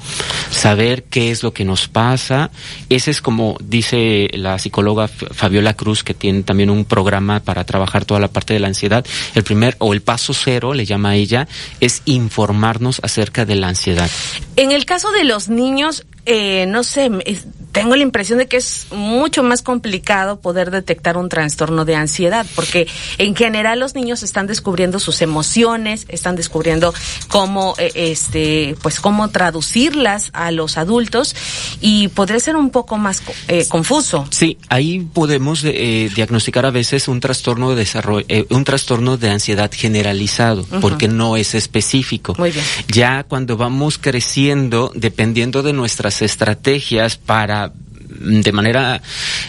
saber 0.50 1.04
qué 1.04 1.30
es 1.30 1.42
lo 1.42 1.52
que 1.52 1.64
nos 1.64 1.88
pasa. 1.88 2.50
Ese 2.88 3.11
es 3.11 3.20
como 3.20 3.56
dice 3.62 4.28
la 4.32 4.59
psicóloga 4.59 5.09
Fabiola 5.09 5.75
Cruz, 5.75 6.02
que 6.02 6.14
tiene 6.14 6.42
también 6.42 6.70
un 6.70 6.85
programa 6.85 7.40
para 7.40 7.64
trabajar 7.64 8.04
toda 8.04 8.20
la 8.20 8.28
parte 8.28 8.54
de 8.54 8.61
la 8.61 8.68
ansiedad. 8.68 9.04
El 9.35 9.44
primer 9.44 9.76
o 9.78 9.92
el 9.92 10.02
paso 10.02 10.35
cero, 10.35 10.75
le 10.75 10.87
llama 10.87 11.11
a 11.11 11.16
ella, 11.16 11.49
es 11.80 12.02
informarnos 12.04 13.00
acerca 13.02 13.44
de 13.44 13.56
la 13.56 13.68
ansiedad. 13.68 14.11
En 14.56 14.73
el 14.73 14.85
caso 14.85 15.11
de 15.12 15.25
los 15.25 15.49
niños, 15.49 16.06
eh, 16.26 16.66
no 16.66 16.85
sé, 16.85 17.11
tengo 17.72 17.96
la 17.96 18.02
impresión 18.02 18.38
de 18.38 18.46
que 18.46 18.56
es 18.56 18.86
mucho 18.90 19.42
más 19.42 19.62
complicado 19.62 20.40
poder 20.40 20.70
detectar 20.70 21.16
un 21.16 21.28
trastorno 21.28 21.84
de 21.84 21.94
ansiedad, 21.94 22.46
porque 22.54 22.88
en 23.18 23.34
general 23.36 23.78
los 23.78 23.94
niños 23.94 24.22
están 24.22 24.46
descubriendo 24.46 24.98
sus 24.98 25.22
emociones, 25.22 26.06
están 26.08 26.36
descubriendo 26.36 26.92
cómo, 27.28 27.74
eh, 27.78 27.92
este, 27.94 28.76
pues 28.82 29.00
cómo 29.00 29.28
traducirlas 29.28 30.30
a 30.32 30.50
los 30.50 30.78
adultos 30.78 31.34
y 31.80 32.08
podría 32.08 32.40
ser 32.40 32.56
un 32.56 32.70
poco 32.70 32.98
más 32.98 33.22
eh, 33.48 33.66
confuso. 33.68 34.26
Sí, 34.30 34.58
ahí 34.68 35.00
podemos 35.00 35.62
eh, 35.64 36.10
diagnosticar 36.14 36.66
a 36.66 36.70
veces 36.70 37.08
un 37.08 37.20
trastorno 37.20 37.70
de 37.70 37.76
desarrollo, 37.76 38.26
un 38.50 38.64
trastorno 38.64 39.16
de 39.16 39.30
ansiedad 39.30 39.70
generalizado, 39.72 40.64
porque 40.80 41.08
no 41.08 41.36
es 41.36 41.54
específico. 41.54 42.34
Muy 42.38 42.50
bien. 42.50 42.64
Ya 42.88 43.24
cuando 43.24 43.56
vamos 43.56 43.98
creciendo, 43.98 44.90
dependiendo 44.94 45.62
de 45.62 45.72
nuestras 45.72 46.22
estrategias 46.22 47.16
para 47.16 47.69
de 48.20 48.52
manera 48.52 49.02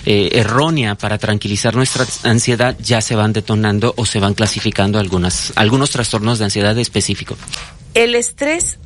eh, 0.05 0.29
errónea 0.33 0.95
para 0.95 1.17
tranquilizar 1.17 1.75
nuestra 1.75 2.05
ansiedad 2.23 2.75
ya 2.79 3.01
se 3.01 3.15
van 3.15 3.33
detonando 3.33 3.93
o 3.97 4.05
se 4.05 4.19
van 4.19 4.33
clasificando 4.33 4.97
algunas 4.97 5.53
algunos 5.55 5.91
trastornos 5.91 6.39
de 6.39 6.45
ansiedad 6.45 6.77
específico. 6.77 7.37
El 7.93 8.15
estrés 8.15 8.79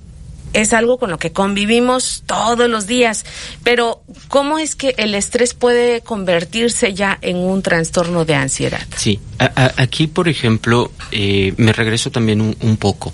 es 0.53 0.73
algo 0.73 0.97
con 0.97 1.11
lo 1.11 1.19
que 1.19 1.31
convivimos 1.31 2.23
todos 2.25 2.69
los 2.69 2.87
días, 2.87 3.25
pero 3.63 4.03
¿cómo 4.29 4.57
es 4.57 4.75
que 4.75 4.95
el 4.97 5.13
estrés 5.13 5.53
puede 5.53 6.01
convertirse 6.01 6.93
ya 6.93 7.17
en 7.21 7.37
un 7.37 7.61
trastorno 7.61 8.25
de 8.25 8.35
ansiedad? 8.35 8.81
Sí, 8.95 9.19
aquí 9.37 10.07
por 10.07 10.29
ejemplo, 10.29 10.91
eh, 11.11 11.53
me 11.57 11.73
regreso 11.73 12.09
también 12.09 12.41
un 12.41 12.77
poco. 12.77 13.13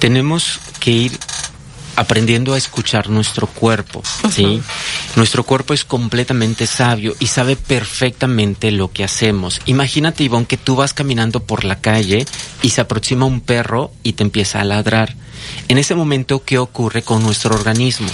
Tenemos 0.00 0.60
que 0.80 0.90
ir 0.90 1.12
aprendiendo 2.00 2.54
a 2.54 2.58
escuchar 2.58 3.10
nuestro 3.10 3.46
cuerpo, 3.46 4.02
¿sí? 4.32 4.62
Nuestro 5.16 5.44
cuerpo 5.44 5.74
es 5.74 5.84
completamente 5.84 6.66
sabio 6.66 7.14
y 7.20 7.26
sabe 7.26 7.56
perfectamente 7.56 8.70
lo 8.70 8.90
que 8.90 9.04
hacemos. 9.04 9.60
Imagínate, 9.66 10.24
Ivonne, 10.24 10.46
que 10.46 10.56
tú 10.56 10.76
vas 10.76 10.94
caminando 10.94 11.40
por 11.40 11.64
la 11.64 11.82
calle 11.82 12.24
y 12.62 12.70
se 12.70 12.80
aproxima 12.80 13.26
un 13.26 13.42
perro 13.42 13.92
y 14.02 14.14
te 14.14 14.22
empieza 14.22 14.62
a 14.62 14.64
ladrar. 14.64 15.14
En 15.68 15.78
ese 15.78 15.94
momento, 15.94 16.42
¿qué 16.44 16.58
ocurre 16.58 17.02
con 17.02 17.22
nuestro 17.22 17.54
organismo? 17.54 18.08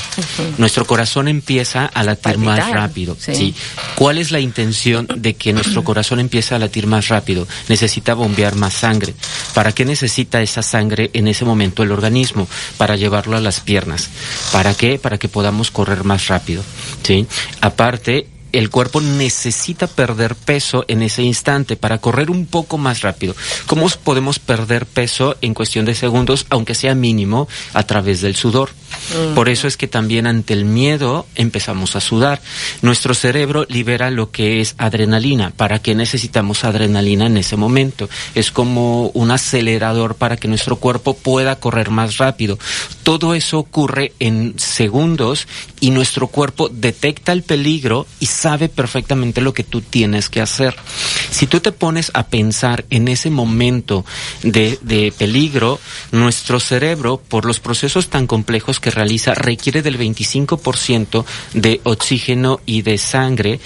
Nuestro 0.58 0.86
corazón 0.86 1.28
empieza 1.28 1.86
a 1.86 2.02
latir 2.02 2.38
más 2.38 2.70
rápido. 2.70 3.16
Sí. 3.18 3.54
¿Cuál 3.94 4.18
es 4.18 4.30
la 4.30 4.40
intención 4.40 5.06
de 5.16 5.34
que 5.34 5.52
nuestro 5.52 5.82
corazón 5.84 6.20
empiece 6.20 6.54
a 6.54 6.58
latir 6.58 6.86
más 6.86 7.08
rápido? 7.08 7.48
Necesita 7.68 8.14
bombear 8.14 8.54
más 8.56 8.74
sangre. 8.74 9.14
¿Para 9.54 9.72
qué 9.72 9.84
necesita 9.84 10.42
esa 10.42 10.62
sangre 10.62 11.10
en 11.14 11.28
ese 11.28 11.44
momento 11.44 11.82
el 11.82 11.92
organismo? 11.92 12.46
Para 12.76 12.96
llevarlo 12.96 13.36
a 13.36 13.40
las 13.40 13.60
piernas. 13.60 14.10
¿Para 14.52 14.74
qué? 14.74 14.98
Para 14.98 15.18
que 15.18 15.28
podamos 15.28 15.70
correr 15.70 16.04
más 16.04 16.28
rápido. 16.28 16.62
¿sí? 17.02 17.26
Aparte, 17.60 18.26
el 18.56 18.70
cuerpo 18.70 19.02
necesita 19.02 19.86
perder 19.86 20.34
peso 20.34 20.86
en 20.88 21.02
ese 21.02 21.22
instante 21.22 21.76
para 21.76 21.98
correr 21.98 22.30
un 22.30 22.46
poco 22.46 22.78
más 22.78 23.02
rápido. 23.02 23.36
¿Cómo 23.66 23.86
podemos 24.02 24.38
perder 24.38 24.86
peso 24.86 25.36
en 25.42 25.52
cuestión 25.52 25.84
de 25.84 25.94
segundos, 25.94 26.46
aunque 26.48 26.74
sea 26.74 26.94
mínimo, 26.94 27.48
a 27.74 27.82
través 27.82 28.22
del 28.22 28.34
sudor? 28.34 28.70
Por 29.34 29.50
eso 29.50 29.68
es 29.68 29.76
que 29.76 29.88
también 29.88 30.26
ante 30.26 30.54
el 30.54 30.64
miedo 30.64 31.26
empezamos 31.34 31.96
a 31.96 32.00
sudar. 32.00 32.40
Nuestro 32.80 33.12
cerebro 33.12 33.66
libera 33.68 34.10
lo 34.10 34.30
que 34.30 34.62
es 34.62 34.74
adrenalina. 34.78 35.52
¿Para 35.54 35.80
qué 35.80 35.94
necesitamos 35.94 36.64
adrenalina 36.64 37.26
en 37.26 37.36
ese 37.36 37.56
momento? 37.56 38.08
Es 38.34 38.50
como 38.50 39.08
un 39.08 39.30
acelerador 39.32 40.14
para 40.14 40.38
que 40.38 40.48
nuestro 40.48 40.76
cuerpo 40.76 41.14
pueda 41.14 41.56
correr 41.56 41.90
más 41.90 42.16
rápido. 42.16 42.58
Todo 43.02 43.34
eso 43.34 43.58
ocurre 43.58 44.12
en 44.18 44.54
segundos 44.58 45.46
y 45.80 45.90
nuestro 45.90 46.28
cuerpo 46.28 46.70
detecta 46.70 47.32
el 47.32 47.42
peligro 47.42 48.06
y 48.18 48.26
sabe 48.26 48.45
perfectamente 48.68 49.40
lo 49.40 49.52
que 49.52 49.64
tú 49.64 49.80
tienes 49.80 50.30
que 50.30 50.40
hacer. 50.40 50.76
Si 51.30 51.46
tú 51.46 51.60
te 51.60 51.72
pones 51.72 52.10
a 52.14 52.28
pensar 52.28 52.84
en 52.90 53.08
ese 53.08 53.28
momento 53.28 54.04
de, 54.42 55.12
peligro, 55.18 55.80
nuestro 56.12 56.60
cerebro, 56.60 57.18
por 57.18 57.44
los 57.44 57.60
procesos 57.60 58.08
tan 58.08 58.26
complejos 58.26 58.78
que 58.78 58.90
realiza, 58.90 59.34
requiere 59.34 59.82
del 59.82 59.98
25% 59.98 61.24
de 61.54 61.80
oxígeno 61.82 62.60
y 62.66 62.82
de 62.82 62.98
sangre, 62.98 63.60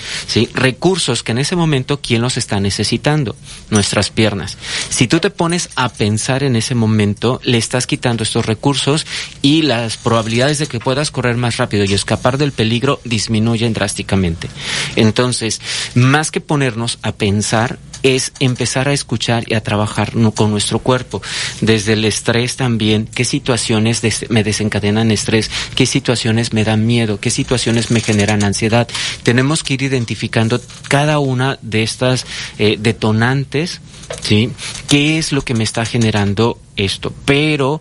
recursos 0.55 1.23
que 1.23 1.33
en 1.33 1.39
ese 1.39 1.57
momento, 1.57 2.01
¿quién 2.01 2.23
los 2.23 2.37
está 2.37 2.59
necesitando? 2.59 3.37
Nuestras 3.69 4.11
piernas. 4.11 4.57
Si 4.89 5.09
tú 5.09 5.21
te 5.21 5.31
pones 5.31 5.69
a 5.77 5.91
pensar 5.91 6.43
en 6.43 6.57
ese 6.57 6.75
momento, 6.75 7.41
le 7.45 7.59
estás 7.59 7.87
quitando 7.87 8.23
estos 8.23 8.47
recursos 8.47 9.07
y 9.43 9.63
las 9.63 9.99
probabilidades 9.99 10.59
de 10.59 10.67
que 10.67 10.81
puedas 10.81 11.11
correr 11.11 11.37
más 11.37 11.59
rápido 11.59 11.85
y 11.85 11.93
escapar 11.93 12.39
del 12.39 12.53
peligro 12.53 13.01
disminuyen 13.05 13.73
drásticamente. 13.73 14.49
Entonces, 14.97 15.61
más 15.95 16.31
que 16.31 16.41
ponernos 16.41 16.99
a 17.03 17.13
pensar, 17.13 17.79
es 18.03 18.33
empezar 18.41 18.89
a 18.89 18.93
escuchar 18.93 19.45
y 19.47 19.55
a 19.55 19.63
trabajar 19.63 20.13
con 20.35 20.51
nuestro 20.51 20.79
cuerpo. 20.79 21.23
Desde 21.61 21.95
el 21.95 22.05
estrés 22.05 22.57
también, 22.57 23.09
qué 23.15 23.25
situaciones 23.25 24.03
me 24.29 24.45
desencadenan 24.45 25.11
estrés, 25.11 25.51
qué 25.75 25.87
situaciones 25.87 26.53
me 26.53 26.65
dan 26.65 26.87
miedo, 26.87 27.21
qué 27.21 27.31
situaciones 27.31 27.91
me 27.91 28.01
generan 28.01 28.45
ansiedad. 28.45 28.89
Tenemos 29.23 29.63
que 29.63 29.75
ir 29.75 29.83
identificando 29.83 30.61
cada 30.89 31.19
una 31.19 31.59
de 31.63 31.83
estas 31.83 32.27
eh, 32.59 32.77
detonantes, 32.79 33.81
¿sí? 34.23 34.51
¿Qué 34.89 35.19
es 35.19 35.33
lo 35.33 35.43
que 35.43 35.55
me 35.55 35.65
está 35.65 35.85
generando 35.85 36.59
esto? 36.77 37.13
Pero 37.25 37.81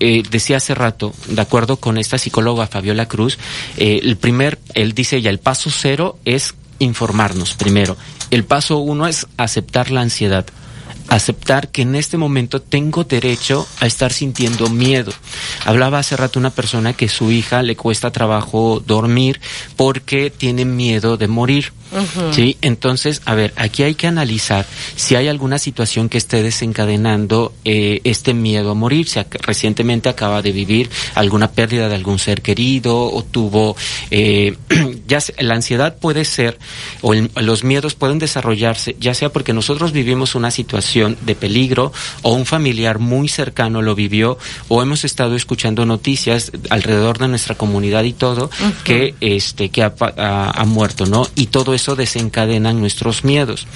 eh, 0.00 0.22
decía 0.30 0.58
hace 0.58 0.74
rato, 0.74 1.12
de 1.26 1.40
acuerdo 1.40 1.76
con 1.78 1.98
esta 1.98 2.18
psicóloga 2.18 2.68
Fabiola 2.68 3.06
Cruz, 3.06 3.38
eh, 3.76 4.00
el 4.02 4.16
primer, 4.16 4.58
él 4.74 4.94
dice 4.94 5.20
ya, 5.20 5.30
el 5.30 5.40
paso 5.40 5.70
cero 5.70 6.18
es 6.24 6.54
informarnos 6.78 7.54
primero. 7.54 7.96
El 8.30 8.44
paso 8.44 8.78
uno 8.78 9.06
es 9.06 9.26
aceptar 9.36 9.90
la 9.90 10.02
ansiedad. 10.02 10.46
Aceptar 11.08 11.68
que 11.68 11.82
en 11.82 11.94
este 11.94 12.18
momento 12.18 12.60
tengo 12.60 13.04
derecho 13.04 13.66
a 13.80 13.86
estar 13.86 14.12
sintiendo 14.12 14.68
miedo. 14.68 15.12
Hablaba 15.64 15.98
hace 15.98 16.16
rato 16.16 16.38
una 16.38 16.50
persona 16.50 16.92
que 16.92 17.08
su 17.08 17.30
hija 17.30 17.62
le 17.62 17.76
cuesta 17.76 18.10
trabajo 18.10 18.82
dormir 18.86 19.40
porque 19.76 20.30
tiene 20.30 20.66
miedo 20.66 21.16
de 21.16 21.28
morir. 21.28 21.72
Sí, 22.32 22.56
entonces, 22.60 23.22
a 23.24 23.34
ver, 23.34 23.52
aquí 23.56 23.82
hay 23.82 23.94
que 23.94 24.06
analizar 24.06 24.66
si 24.96 25.14
hay 25.14 25.28
alguna 25.28 25.58
situación 25.58 26.08
que 26.08 26.18
esté 26.18 26.42
desencadenando 26.42 27.52
eh, 27.64 28.00
este 28.04 28.34
miedo 28.34 28.70
a 28.70 28.74
morir. 28.74 29.08
Si 29.08 29.20
recientemente 29.40 30.08
acaba 30.08 30.42
de 30.42 30.52
vivir 30.52 30.90
alguna 31.14 31.50
pérdida 31.50 31.88
de 31.88 31.94
algún 31.94 32.18
ser 32.18 32.42
querido 32.42 32.98
o 32.98 33.22
tuvo, 33.24 33.76
eh, 34.10 34.56
ya 35.06 35.18
la 35.38 35.54
ansiedad 35.54 35.98
puede 35.98 36.24
ser 36.24 36.58
o 37.02 37.14
los 37.14 37.64
miedos 37.64 37.94
pueden 37.94 38.18
desarrollarse, 38.18 38.96
ya 38.98 39.14
sea 39.14 39.30
porque 39.30 39.52
nosotros 39.52 39.92
vivimos 39.92 40.34
una 40.34 40.50
situación 40.50 41.16
de 41.22 41.34
peligro 41.34 41.92
o 42.22 42.32
un 42.34 42.46
familiar 42.46 42.98
muy 42.98 43.28
cercano 43.28 43.82
lo 43.82 43.94
vivió 43.94 44.38
o 44.68 44.82
hemos 44.82 45.04
estado 45.04 45.36
escuchando 45.36 45.86
noticias 45.86 46.52
alrededor 46.70 47.18
de 47.18 47.28
nuestra 47.28 47.54
comunidad 47.54 48.04
y 48.04 48.12
todo 48.12 48.50
que 48.84 49.14
este 49.20 49.70
que 49.70 49.82
ha, 49.82 49.92
ha, 50.18 50.64
muerto, 50.64 51.06
¿no? 51.06 51.26
Y 51.34 51.46
todo 51.46 51.74
eso 51.78 51.96
desencadena 51.96 52.72
nuestros 52.72 53.24
miedos. 53.24 53.66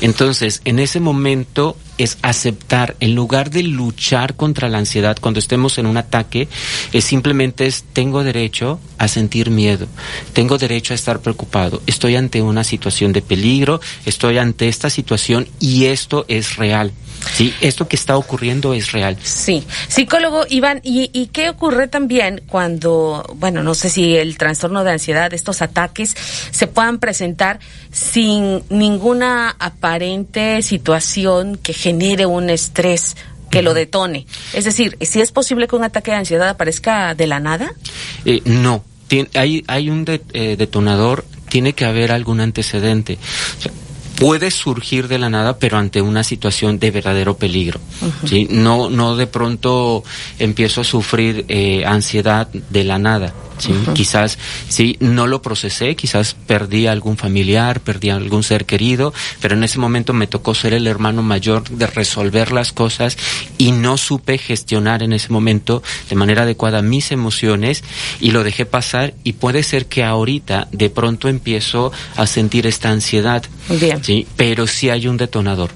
Entonces, 0.00 0.60
en 0.64 0.78
ese 0.80 1.00
momento 1.00 1.76
es 1.98 2.18
aceptar, 2.22 2.96
en 2.98 3.14
lugar 3.14 3.50
de 3.50 3.62
luchar 3.62 4.34
contra 4.34 4.68
la 4.68 4.78
ansiedad 4.78 5.16
cuando 5.20 5.38
estemos 5.38 5.78
en 5.78 5.86
un 5.86 5.96
ataque, 5.96 6.48
es 6.92 7.04
simplemente 7.04 7.66
es 7.66 7.84
tengo 7.92 8.24
derecho 8.24 8.80
a 8.98 9.06
sentir 9.06 9.50
miedo, 9.50 9.86
tengo 10.32 10.58
derecho 10.58 10.92
a 10.92 10.96
estar 10.96 11.20
preocupado, 11.20 11.80
estoy 11.86 12.16
ante 12.16 12.42
una 12.42 12.64
situación 12.64 13.12
de 13.12 13.22
peligro, 13.22 13.80
estoy 14.04 14.38
ante 14.38 14.68
esta 14.68 14.90
situación 14.90 15.48
y 15.60 15.84
esto 15.84 16.24
es 16.26 16.56
real. 16.56 16.92
Sí, 17.32 17.54
esto 17.60 17.88
que 17.88 17.96
está 17.96 18.16
ocurriendo 18.16 18.74
es 18.74 18.92
real. 18.92 19.16
Sí, 19.22 19.64
psicólogo 19.88 20.44
Iván, 20.48 20.80
¿y, 20.84 21.10
¿y, 21.12 21.26
qué 21.28 21.50
ocurre 21.50 21.88
también 21.88 22.42
cuando, 22.46 23.24
bueno, 23.36 23.62
no 23.62 23.74
sé 23.74 23.90
si 23.90 24.16
el 24.16 24.36
trastorno 24.38 24.84
de 24.84 24.92
ansiedad, 24.92 25.32
estos 25.32 25.62
ataques, 25.62 26.14
se 26.50 26.66
puedan 26.66 26.98
presentar 26.98 27.60
sin 27.90 28.62
ninguna 28.68 29.50
aparente 29.58 30.62
situación 30.62 31.56
que 31.56 31.72
genere 31.72 32.26
un 32.26 32.50
estrés 32.50 33.16
que 33.50 33.62
lo 33.62 33.74
detone? 33.74 34.26
Es 34.52 34.64
decir, 34.64 34.96
¿si 35.00 35.20
es 35.20 35.32
posible 35.32 35.66
que 35.66 35.76
un 35.76 35.84
ataque 35.84 36.10
de 36.10 36.18
ansiedad 36.18 36.48
aparezca 36.48 37.14
de 37.14 37.26
la 37.26 37.40
nada? 37.40 37.72
Eh, 38.24 38.42
no, 38.44 38.84
hay, 39.34 39.64
hay 39.66 39.90
un 39.90 40.04
eh, 40.08 40.56
detonador, 40.56 41.24
tiene 41.48 41.72
que 41.72 41.84
haber 41.84 42.12
algún 42.12 42.40
antecedente 42.40 43.18
puede 44.16 44.50
surgir 44.50 45.08
de 45.08 45.18
la 45.18 45.30
nada, 45.30 45.58
pero 45.58 45.78
ante 45.78 46.00
una 46.00 46.22
situación 46.24 46.78
de 46.78 46.90
verdadero 46.90 47.36
peligro. 47.36 47.80
¿sí? 48.24 48.46
No, 48.50 48.90
no 48.90 49.16
de 49.16 49.26
pronto 49.26 50.04
empiezo 50.38 50.80
a 50.80 50.84
sufrir 50.84 51.44
eh, 51.48 51.84
ansiedad 51.84 52.48
de 52.48 52.84
la 52.84 52.98
nada. 52.98 53.32
Quizás 53.94 54.38
sí, 54.68 54.96
no 55.00 55.26
lo 55.26 55.42
procesé, 55.42 55.96
quizás 55.96 56.34
perdí 56.46 56.86
a 56.86 56.92
algún 56.92 57.16
familiar, 57.16 57.80
perdí 57.80 58.10
a 58.10 58.16
algún 58.16 58.42
ser 58.42 58.66
querido, 58.66 59.12
pero 59.40 59.54
en 59.54 59.64
ese 59.64 59.78
momento 59.78 60.12
me 60.12 60.26
tocó 60.26 60.54
ser 60.54 60.74
el 60.74 60.86
hermano 60.86 61.22
mayor 61.22 61.68
de 61.68 61.86
resolver 61.86 62.52
las 62.52 62.72
cosas 62.72 63.16
y 63.58 63.72
no 63.72 63.96
supe 63.96 64.38
gestionar 64.38 65.02
en 65.02 65.12
ese 65.12 65.30
momento 65.30 65.82
de 66.08 66.16
manera 66.16 66.42
adecuada 66.42 66.82
mis 66.82 67.12
emociones 67.12 67.84
y 68.20 68.30
lo 68.30 68.44
dejé 68.44 68.66
pasar 68.66 69.14
y 69.24 69.34
puede 69.34 69.62
ser 69.62 69.86
que 69.86 70.04
ahorita 70.04 70.68
de 70.72 70.90
pronto 70.90 71.28
empiezo 71.28 71.92
a 72.16 72.26
sentir 72.26 72.66
esta 72.66 72.90
ansiedad. 72.90 73.42
Bien. 73.68 74.02
Sí, 74.02 74.26
pero 74.36 74.66
sí 74.66 74.90
hay 74.90 75.06
un 75.06 75.16
detonador. 75.16 75.70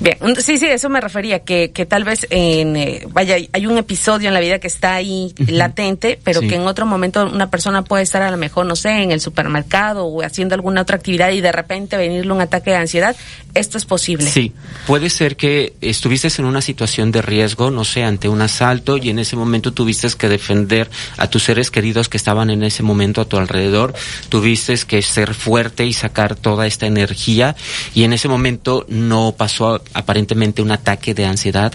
Bien, 0.00 0.18
sí, 0.38 0.58
sí, 0.58 0.66
eso 0.66 0.88
me 0.88 1.00
refería, 1.00 1.40
que, 1.40 1.70
que 1.72 1.86
tal 1.86 2.04
vez 2.04 2.26
en, 2.30 2.76
eh, 2.76 3.06
vaya, 3.10 3.36
hay 3.52 3.66
un 3.66 3.78
episodio 3.78 4.28
en 4.28 4.34
la 4.34 4.40
vida 4.40 4.58
que 4.58 4.66
está 4.66 4.94
ahí 4.94 5.34
latente, 5.46 6.18
pero 6.22 6.40
que 6.40 6.56
en 6.56 6.66
otro 6.66 6.86
momento 6.86 7.24
una 7.26 7.50
persona 7.50 7.82
puede 7.82 8.02
estar 8.02 8.22
a 8.22 8.30
lo 8.30 8.36
mejor, 8.36 8.66
no 8.66 8.76
sé, 8.76 9.02
en 9.02 9.12
el 9.12 9.20
supermercado 9.20 10.06
o 10.06 10.22
haciendo 10.22 10.54
alguna 10.54 10.82
otra 10.82 10.96
actividad 10.96 11.30
y 11.30 11.40
de 11.40 11.52
repente 11.52 11.96
venirle 11.96 12.32
un 12.32 12.40
ataque 12.40 12.70
de 12.70 12.76
ansiedad. 12.76 13.16
¿Esto 13.54 13.76
es 13.76 13.84
posible? 13.84 14.30
Sí, 14.30 14.52
puede 14.86 15.10
ser 15.10 15.36
que 15.36 15.74
estuviste 15.80 16.28
en 16.38 16.46
una 16.46 16.62
situación 16.62 17.12
de 17.12 17.20
riesgo, 17.20 17.70
no 17.70 17.84
sé, 17.84 18.02
ante 18.02 18.28
un 18.28 18.40
asalto 18.40 18.96
y 18.96 19.10
en 19.10 19.18
ese 19.18 19.36
momento 19.36 19.72
tuviste 19.72 20.08
que 20.16 20.28
defender 20.28 20.90
a 21.16 21.28
tus 21.28 21.44
seres 21.44 21.70
queridos 21.70 22.08
que 22.08 22.16
estaban 22.16 22.50
en 22.50 22.62
ese 22.62 22.82
momento 22.82 23.20
a 23.20 23.24
tu 23.24 23.36
alrededor, 23.36 23.94
tuviste 24.28 24.74
que 24.86 25.02
ser 25.02 25.34
fuerte 25.34 25.84
y 25.84 25.92
sacar 25.92 26.34
toda 26.34 26.66
esta 26.66 26.86
energía 26.86 27.56
y 27.94 28.04
en 28.04 28.12
ese 28.12 28.28
momento 28.28 28.86
no 28.88 29.34
pasó 29.36 29.61
aparentemente 29.94 30.62
un 30.62 30.70
ataque 30.70 31.14
de 31.14 31.26
ansiedad 31.26 31.72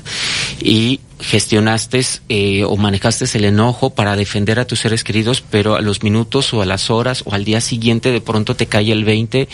y 0.62 1.00
gestionaste 1.20 2.06
eh, 2.30 2.64
o 2.64 2.78
manejaste 2.78 3.26
el 3.38 3.46
enojo 3.46 3.90
para 3.90 4.16
defender 4.16 4.60
a 4.60 4.66
tus 4.66 4.80
seres 4.80 5.04
queridos, 5.04 5.42
pero 5.42 5.76
a 5.76 5.82
los 5.82 6.04
minutos 6.04 6.54
o 6.54 6.62
a 6.62 6.66
las 6.66 6.90
horas 6.90 7.24
o 7.26 7.34
al 7.34 7.44
día 7.44 7.62
siguiente 7.62 8.12
de 8.12 8.22
pronto 8.22 8.56
te 8.56 8.68
cae 8.68 8.92
el 8.92 9.04
20 9.04 9.48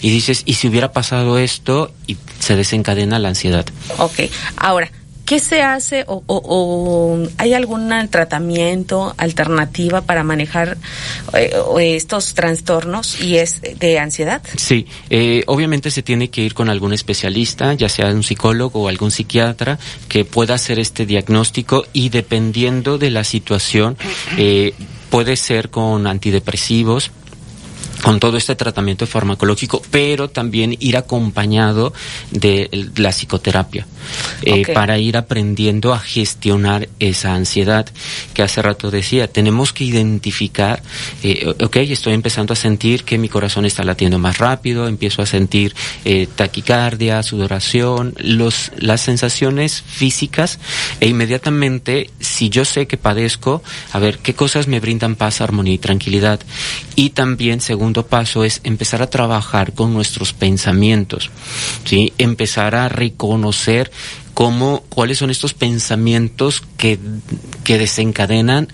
y 0.00 0.10
dices, 0.10 0.42
¿y 0.46 0.54
si 0.54 0.68
hubiera 0.68 0.92
pasado 0.92 1.38
esto? 1.38 1.92
Y 2.06 2.16
se 2.38 2.56
desencadena 2.56 3.18
la 3.18 3.28
ansiedad. 3.28 3.66
Ok, 3.98 4.30
ahora, 4.56 4.90
¿Qué 5.30 5.38
se 5.38 5.62
hace 5.62 6.04
o, 6.08 7.24
hay 7.38 7.54
algún 7.54 7.88
tratamiento, 8.10 9.14
alternativa 9.16 10.00
para 10.00 10.24
manejar 10.24 10.76
eh, 11.34 11.52
estos 11.78 12.34
trastornos 12.34 13.20
y 13.20 13.36
es 13.36 13.62
de 13.62 14.00
ansiedad? 14.00 14.42
Sí, 14.56 14.88
eh, 15.08 15.44
obviamente 15.46 15.92
se 15.92 16.02
tiene 16.02 16.30
que 16.30 16.40
ir 16.40 16.52
con 16.52 16.68
algún 16.68 16.92
especialista, 16.92 17.74
ya 17.74 17.88
sea 17.88 18.06
un 18.06 18.24
psicólogo 18.24 18.82
o 18.82 18.88
algún 18.88 19.12
psiquiatra, 19.12 19.78
que 20.08 20.24
pueda 20.24 20.54
hacer 20.54 20.80
este 20.80 21.06
diagnóstico 21.06 21.84
y 21.92 22.08
dependiendo 22.08 22.98
de 22.98 23.10
la 23.10 23.22
situación, 23.22 23.96
eh, 24.36 24.74
puede 25.10 25.36
ser 25.36 25.70
con 25.70 26.08
antidepresivos, 26.08 27.12
con 28.02 28.20
todo 28.20 28.36
este 28.36 28.54
tratamiento 28.54 29.06
farmacológico, 29.06 29.82
pero 29.90 30.30
también 30.30 30.76
ir 30.80 30.96
acompañado 30.96 31.92
de 32.30 32.88
la 32.96 33.10
psicoterapia 33.10 33.86
eh, 34.42 34.64
para 34.72 34.98
ir 34.98 35.16
aprendiendo 35.16 35.92
a 35.92 35.98
gestionar 35.98 36.88
esa 36.98 37.34
ansiedad 37.34 37.86
que 38.34 38.42
hace 38.42 38.62
rato 38.62 38.90
decía. 38.90 39.30
Tenemos 39.30 39.72
que 39.72 39.84
identificar, 39.84 40.82
eh, 41.22 41.54
ok, 41.62 41.76
estoy 41.76 42.14
empezando 42.14 42.52
a 42.52 42.56
sentir 42.56 43.04
que 43.04 43.18
mi 43.18 43.28
corazón 43.28 43.64
está 43.64 43.84
latiendo 43.84 44.18
más 44.18 44.38
rápido, 44.38 44.88
empiezo 44.88 45.22
a 45.22 45.26
sentir 45.26 45.74
eh, 46.04 46.26
taquicardia, 46.34 47.22
sudoración, 47.22 48.14
los, 48.18 48.72
las 48.76 49.00
sensaciones 49.00 49.82
físicas 49.82 50.58
e 51.00 51.08
inmediatamente, 51.08 52.10
si 52.20 52.48
yo 52.48 52.64
sé 52.64 52.86
que 52.86 52.96
padezco, 52.96 53.62
a 53.92 53.98
ver 53.98 54.18
qué 54.18 54.34
cosas 54.34 54.68
me 54.68 54.80
brindan 54.80 55.16
paz, 55.16 55.40
armonía 55.40 55.74
y 55.74 55.78
tranquilidad. 55.78 56.40
Y 56.96 57.10
también, 57.10 57.60
según 57.60 57.89
segundo 57.90 58.06
paso 58.06 58.44
es 58.44 58.60
empezar 58.62 59.02
a 59.02 59.10
trabajar 59.10 59.72
con 59.72 59.92
nuestros 59.92 60.32
pensamientos, 60.32 61.28
¿sí? 61.84 62.12
Empezar 62.18 62.76
a 62.76 62.88
reconocer 62.88 63.90
cómo, 64.32 64.84
cuáles 64.88 65.18
son 65.18 65.30
estos 65.30 65.54
pensamientos 65.54 66.62
que, 66.76 67.00
que 67.64 67.78
desencadenan 67.78 68.68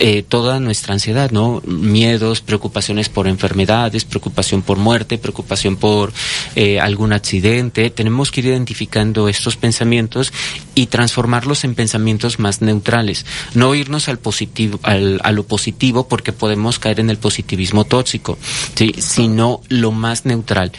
eh, 0.00 0.22
toda 0.22 0.60
nuestra 0.60 0.94
ansiedad, 0.94 1.30
¿no? 1.30 1.62
Miedos, 1.66 2.40
preocupaciones 2.40 3.08
por 3.08 3.26
enfermedades, 3.26 4.04
preocupación 4.04 4.62
por 4.62 4.78
muerte, 4.78 5.18
preocupación 5.18 5.76
por 5.76 6.12
eh, 6.54 6.80
algún 6.80 7.12
accidente. 7.12 7.90
Tenemos 7.90 8.30
que 8.30 8.40
ir 8.40 8.46
identificando 8.46 9.28
estos 9.28 9.56
pensamientos 9.56 10.32
y 10.74 10.86
transformarlos 10.86 11.64
en 11.64 11.74
pensamientos 11.74 12.38
más 12.38 12.62
neutrales. 12.62 13.26
No 13.54 13.74
irnos 13.74 14.08
al 14.08 14.18
positivo, 14.18 14.78
al, 14.82 15.20
a 15.24 15.32
lo 15.32 15.44
positivo 15.44 16.08
porque 16.08 16.32
podemos 16.32 16.78
caer 16.78 17.00
en 17.00 17.10
el 17.10 17.18
positivismo 17.18 17.84
tóxico, 17.84 18.38
¿sí? 18.74 18.94
sino 18.98 19.60
lo 19.68 19.92
más 19.92 20.24
neutral. 20.24 20.72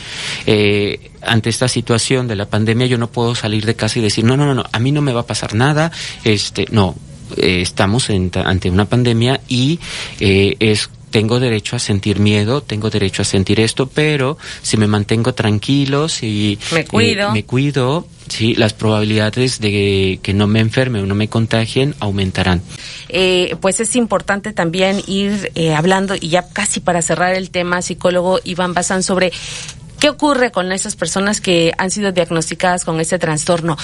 Eh, 0.45 1.11
ante 1.21 1.49
esta 1.49 1.67
situación 1.67 2.27
de 2.27 2.35
la 2.35 2.49
pandemia 2.49 2.87
yo 2.87 2.97
no 2.97 3.11
puedo 3.11 3.35
salir 3.35 3.65
de 3.65 3.75
casa 3.75 3.99
y 3.99 4.01
decir, 4.01 4.23
no, 4.23 4.37
no, 4.37 4.45
no, 4.45 4.55
no, 4.55 4.63
a 4.71 4.79
mí 4.79 4.91
no 4.91 5.01
me 5.01 5.13
va 5.13 5.21
a 5.21 5.27
pasar 5.27 5.53
nada, 5.53 5.91
este, 6.23 6.65
no, 6.71 6.95
eh, 7.37 7.61
estamos 7.61 8.09
ante 8.09 8.69
una 8.69 8.85
pandemia 8.85 9.41
y 9.47 9.79
eh, 10.19 10.55
es 10.59 10.89
tengo 11.11 11.39
derecho 11.39 11.75
a 11.75 11.79
sentir 11.79 12.19
miedo, 12.19 12.61
tengo 12.61 12.91
derecho 12.91 13.23
a 13.23 13.25
sentir 13.25 13.59
esto, 13.59 13.87
pero 13.87 14.37
si 14.61 14.77
me 14.77 14.85
mantengo 14.85 15.33
tranquilo, 15.33 16.07
si 16.07 16.59
me 16.71 16.85
cuido, 16.85 17.29
eh, 17.29 17.33
me 17.33 17.45
cuido 17.45 18.05
sí, 18.27 18.53
las 18.53 18.73
probabilidades 18.73 19.59
de 19.59 20.19
que 20.21 20.33
no 20.35 20.45
me 20.45 20.59
enferme 20.59 21.01
o 21.01 21.07
no 21.07 21.15
me 21.15 21.27
contagien 21.27 21.95
aumentarán. 21.99 22.61
pues 23.59 23.79
es 23.79 23.95
importante 23.95 24.53
también 24.53 25.01
ir 25.07 25.51
hablando, 25.75 26.13
y 26.13 26.29
ya 26.29 26.47
casi 26.47 26.79
para 26.79 27.01
cerrar 27.01 27.33
el 27.33 27.49
tema, 27.49 27.81
psicólogo 27.81 28.39
Iván 28.43 28.75
Bazán, 28.75 29.01
sobre 29.01 29.31
¿Qué 29.99 30.09
ocurre 30.09 30.51
con 30.51 30.71
esas 30.71 30.95
personas 30.95 31.41
que 31.41 31.73
han 31.77 31.91
sido 31.91 32.11
diagnosticadas 32.11 32.85
con 32.85 32.99
este 32.99 33.19
trastorno? 33.19 33.77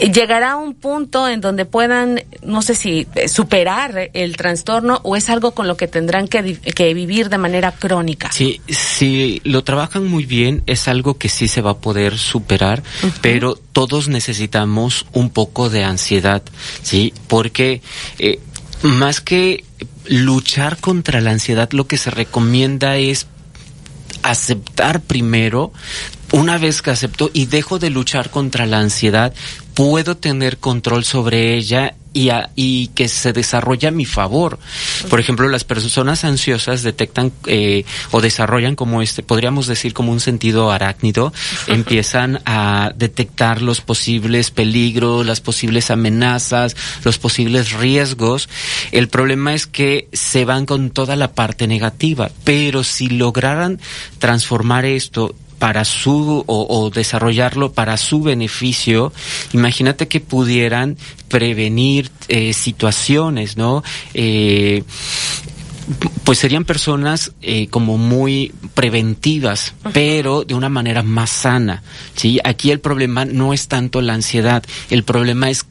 ¿Llegará 0.00 0.52
a 0.52 0.56
un 0.56 0.74
punto 0.74 1.28
en 1.28 1.42
donde 1.42 1.66
puedan, 1.66 2.22
no 2.42 2.62
sé 2.62 2.74
si, 2.74 3.06
eh, 3.14 3.28
superar 3.28 4.10
el 4.14 4.36
trastorno 4.36 5.00
o 5.02 5.16
es 5.16 5.28
algo 5.28 5.50
con 5.50 5.68
lo 5.68 5.76
que 5.76 5.88
tendrán 5.88 6.28
que, 6.28 6.94
vivir 6.94 7.28
de 7.28 7.36
manera 7.36 7.72
crónica? 7.72 8.32
Sí, 8.32 8.62
si 8.68 9.42
lo 9.44 9.62
trabajan 9.62 10.06
muy 10.06 10.24
bien, 10.24 10.62
es 10.66 10.88
algo 10.88 11.18
que 11.18 11.28
sí 11.28 11.48
se 11.48 11.60
va 11.60 11.72
a 11.72 11.78
poder 11.78 12.16
superar, 12.16 12.82
pero 13.20 13.54
todos 13.54 14.08
necesitamos 14.08 15.04
un 15.12 15.28
poco 15.28 15.68
de 15.68 15.84
ansiedad, 15.84 16.42
¿sí? 16.82 17.12
Porque 17.28 17.82
eh, 18.18 18.40
más 18.82 19.20
que 19.20 19.64
luchar 20.06 20.78
contra 20.78 21.20
la 21.20 21.32
ansiedad, 21.32 21.70
lo 21.72 21.86
que 21.86 21.98
se 21.98 22.10
recomienda 22.10 22.96
es 22.96 23.26
aceptar 24.22 25.00
primero 25.00 25.72
una 26.32 26.58
vez 26.58 26.82
que 26.82 26.90
acepto 26.90 27.30
y 27.32 27.46
dejo 27.46 27.78
de 27.78 27.90
luchar 27.90 28.30
contra 28.30 28.66
la 28.66 28.78
ansiedad, 28.78 29.34
puedo 29.74 30.16
tener 30.16 30.58
control 30.58 31.04
sobre 31.04 31.54
ella 31.54 31.94
y, 32.12 32.30
y 32.56 32.88
que 32.88 33.08
se 33.08 33.32
desarrolle 33.32 33.88
a 33.88 33.90
mi 33.90 34.04
favor. 34.04 34.58
Por 35.08 35.20
ejemplo, 35.20 35.48
las 35.48 35.64
personas 35.64 36.24
ansiosas 36.24 36.82
detectan 36.82 37.32
eh, 37.46 37.84
o 38.10 38.20
desarrollan 38.20 38.76
como 38.76 39.02
este, 39.02 39.22
podríamos 39.22 39.66
decir 39.66 39.92
como 39.92 40.12
un 40.12 40.20
sentido 40.20 40.70
arácnido, 40.70 41.32
empiezan 41.66 42.40
a 42.44 42.92
detectar 42.96 43.62
los 43.62 43.80
posibles 43.80 44.50
peligros, 44.50 45.24
las 45.24 45.40
posibles 45.40 45.90
amenazas, 45.90 46.76
los 47.04 47.18
posibles 47.18 47.72
riesgos. 47.72 48.48
El 48.92 49.08
problema 49.08 49.54
es 49.54 49.66
que 49.66 50.08
se 50.12 50.44
van 50.44 50.66
con 50.66 50.90
toda 50.90 51.16
la 51.16 51.32
parte 51.32 51.66
negativa, 51.66 52.30
pero 52.44 52.84
si 52.84 53.08
lograran 53.08 53.80
transformar 54.18 54.84
esto 54.84 55.34
para 55.60 55.84
su 55.84 56.42
o, 56.46 56.90
desarrollarlo 56.90 57.72
para 57.72 57.98
su 57.98 58.22
beneficio, 58.22 59.12
imagínate 59.52 60.08
que 60.08 60.18
pudieran 60.20 60.96
prevenir 61.28 62.10
eh, 62.28 62.54
situaciones, 62.54 63.58
¿no? 63.58 63.84
Eh, 64.14 64.82
pues 66.24 66.38
serían 66.38 66.64
personas 66.64 67.32
eh, 67.42 67.66
como 67.68 67.98
muy 67.98 68.54
preventivas, 68.72 69.74
pero 69.92 70.44
de 70.44 70.54
una 70.54 70.70
manera 70.70 71.02
más 71.02 71.28
sana. 71.28 71.82
¿sí? 72.14 72.38
Aquí 72.42 72.70
el 72.70 72.80
problema 72.80 73.26
no 73.26 73.52
es 73.52 73.68
tanto 73.68 74.00
la 74.00 74.14
ansiedad, 74.14 74.64
el 74.88 75.04
problema 75.04 75.50
es 75.50 75.66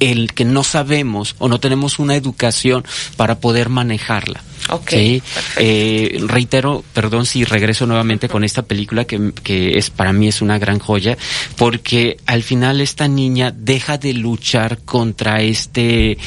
el 0.00 0.32
que 0.32 0.44
no 0.44 0.64
sabemos 0.64 1.34
o 1.38 1.48
no 1.48 1.60
tenemos 1.60 1.98
una 1.98 2.16
educación 2.16 2.84
para 3.16 3.38
poder 3.38 3.68
manejarla. 3.68 4.42
Okay, 4.68 5.22
eh, 5.58 6.18
reitero, 6.26 6.82
perdón 6.92 7.24
si 7.24 7.44
regreso 7.44 7.86
nuevamente 7.86 8.28
con 8.28 8.42
esta 8.42 8.62
película 8.62 9.04
que, 9.04 9.32
que, 9.44 9.78
es 9.78 9.90
para 9.90 10.12
mí 10.12 10.26
es 10.26 10.42
una 10.42 10.58
gran 10.58 10.80
joya, 10.80 11.16
porque 11.56 12.16
al 12.26 12.42
final 12.42 12.80
esta 12.80 13.06
niña 13.06 13.52
deja 13.56 13.96
de 13.96 14.12
luchar 14.12 14.78
contra 14.84 15.40
este 15.40 16.18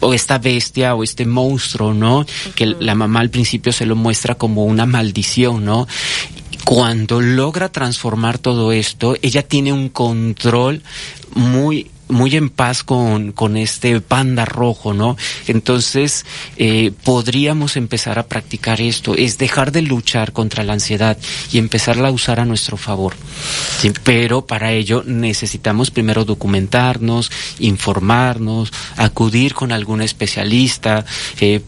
o 0.00 0.12
esta 0.12 0.38
bestia 0.38 0.94
o 0.94 1.02
este 1.02 1.24
monstruo, 1.24 1.94
¿no? 1.94 2.26
Que 2.54 2.66
la 2.66 2.94
mamá 2.94 3.20
al 3.20 3.30
principio 3.30 3.72
se 3.72 3.86
lo 3.86 3.96
muestra 3.96 4.34
como 4.34 4.66
una 4.66 4.84
maldición, 4.84 5.64
¿no? 5.64 5.88
Cuando 6.64 7.22
logra 7.22 7.70
transformar 7.70 8.38
todo 8.38 8.72
esto, 8.72 9.16
ella 9.22 9.42
tiene 9.42 9.72
un 9.72 9.88
control 9.88 10.82
muy 11.34 11.90
muy 12.08 12.36
en 12.36 12.50
paz 12.50 12.82
con, 12.82 13.32
con 13.32 13.56
este 13.56 14.00
panda 14.00 14.44
rojo, 14.44 14.94
¿no? 14.94 15.16
Entonces, 15.46 16.24
eh, 16.56 16.92
podríamos 17.04 17.76
empezar 17.76 18.18
a 18.18 18.26
practicar 18.26 18.80
esto, 18.80 19.14
es 19.14 19.38
dejar 19.38 19.72
de 19.72 19.82
luchar 19.82 20.32
contra 20.32 20.64
la 20.64 20.74
ansiedad 20.74 21.18
y 21.52 21.58
empezarla 21.58 22.08
a 22.08 22.12
usar 22.12 22.40
a 22.40 22.44
nuestro 22.44 22.76
favor. 22.76 23.14
Pero 24.04 24.46
para 24.46 24.72
ello 24.72 25.02
necesitamos 25.06 25.90
primero 25.90 26.24
documentarnos, 26.24 27.30
informarnos, 27.58 28.72
acudir 28.96 29.54
con 29.54 29.72
algún 29.72 30.02
especialista, 30.02 31.04
eh, 31.40 31.60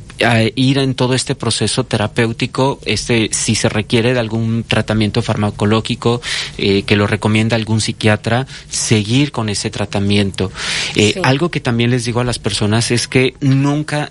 ir 0.56 0.78
en 0.78 0.94
todo 0.94 1.14
este 1.14 1.34
proceso 1.34 1.84
terapéutico, 1.84 2.80
este, 2.84 3.28
si 3.32 3.54
se 3.54 3.68
requiere 3.68 4.14
de 4.14 4.20
algún 4.20 4.64
tratamiento 4.64 5.22
farmacológico 5.22 6.20
eh, 6.56 6.82
que 6.82 6.96
lo 6.96 7.06
recomienda 7.06 7.56
algún 7.56 7.80
psiquiatra, 7.80 8.46
seguir 8.68 9.32
con 9.32 9.48
ese 9.48 9.70
tratamiento. 9.70 10.50
Eh, 10.94 11.20
algo 11.22 11.50
que 11.50 11.60
también 11.60 11.90
les 11.90 12.04
digo 12.04 12.20
a 12.20 12.24
las 12.24 12.38
personas 12.38 12.90
es 12.90 13.06
que 13.06 13.34
nunca, 13.40 14.10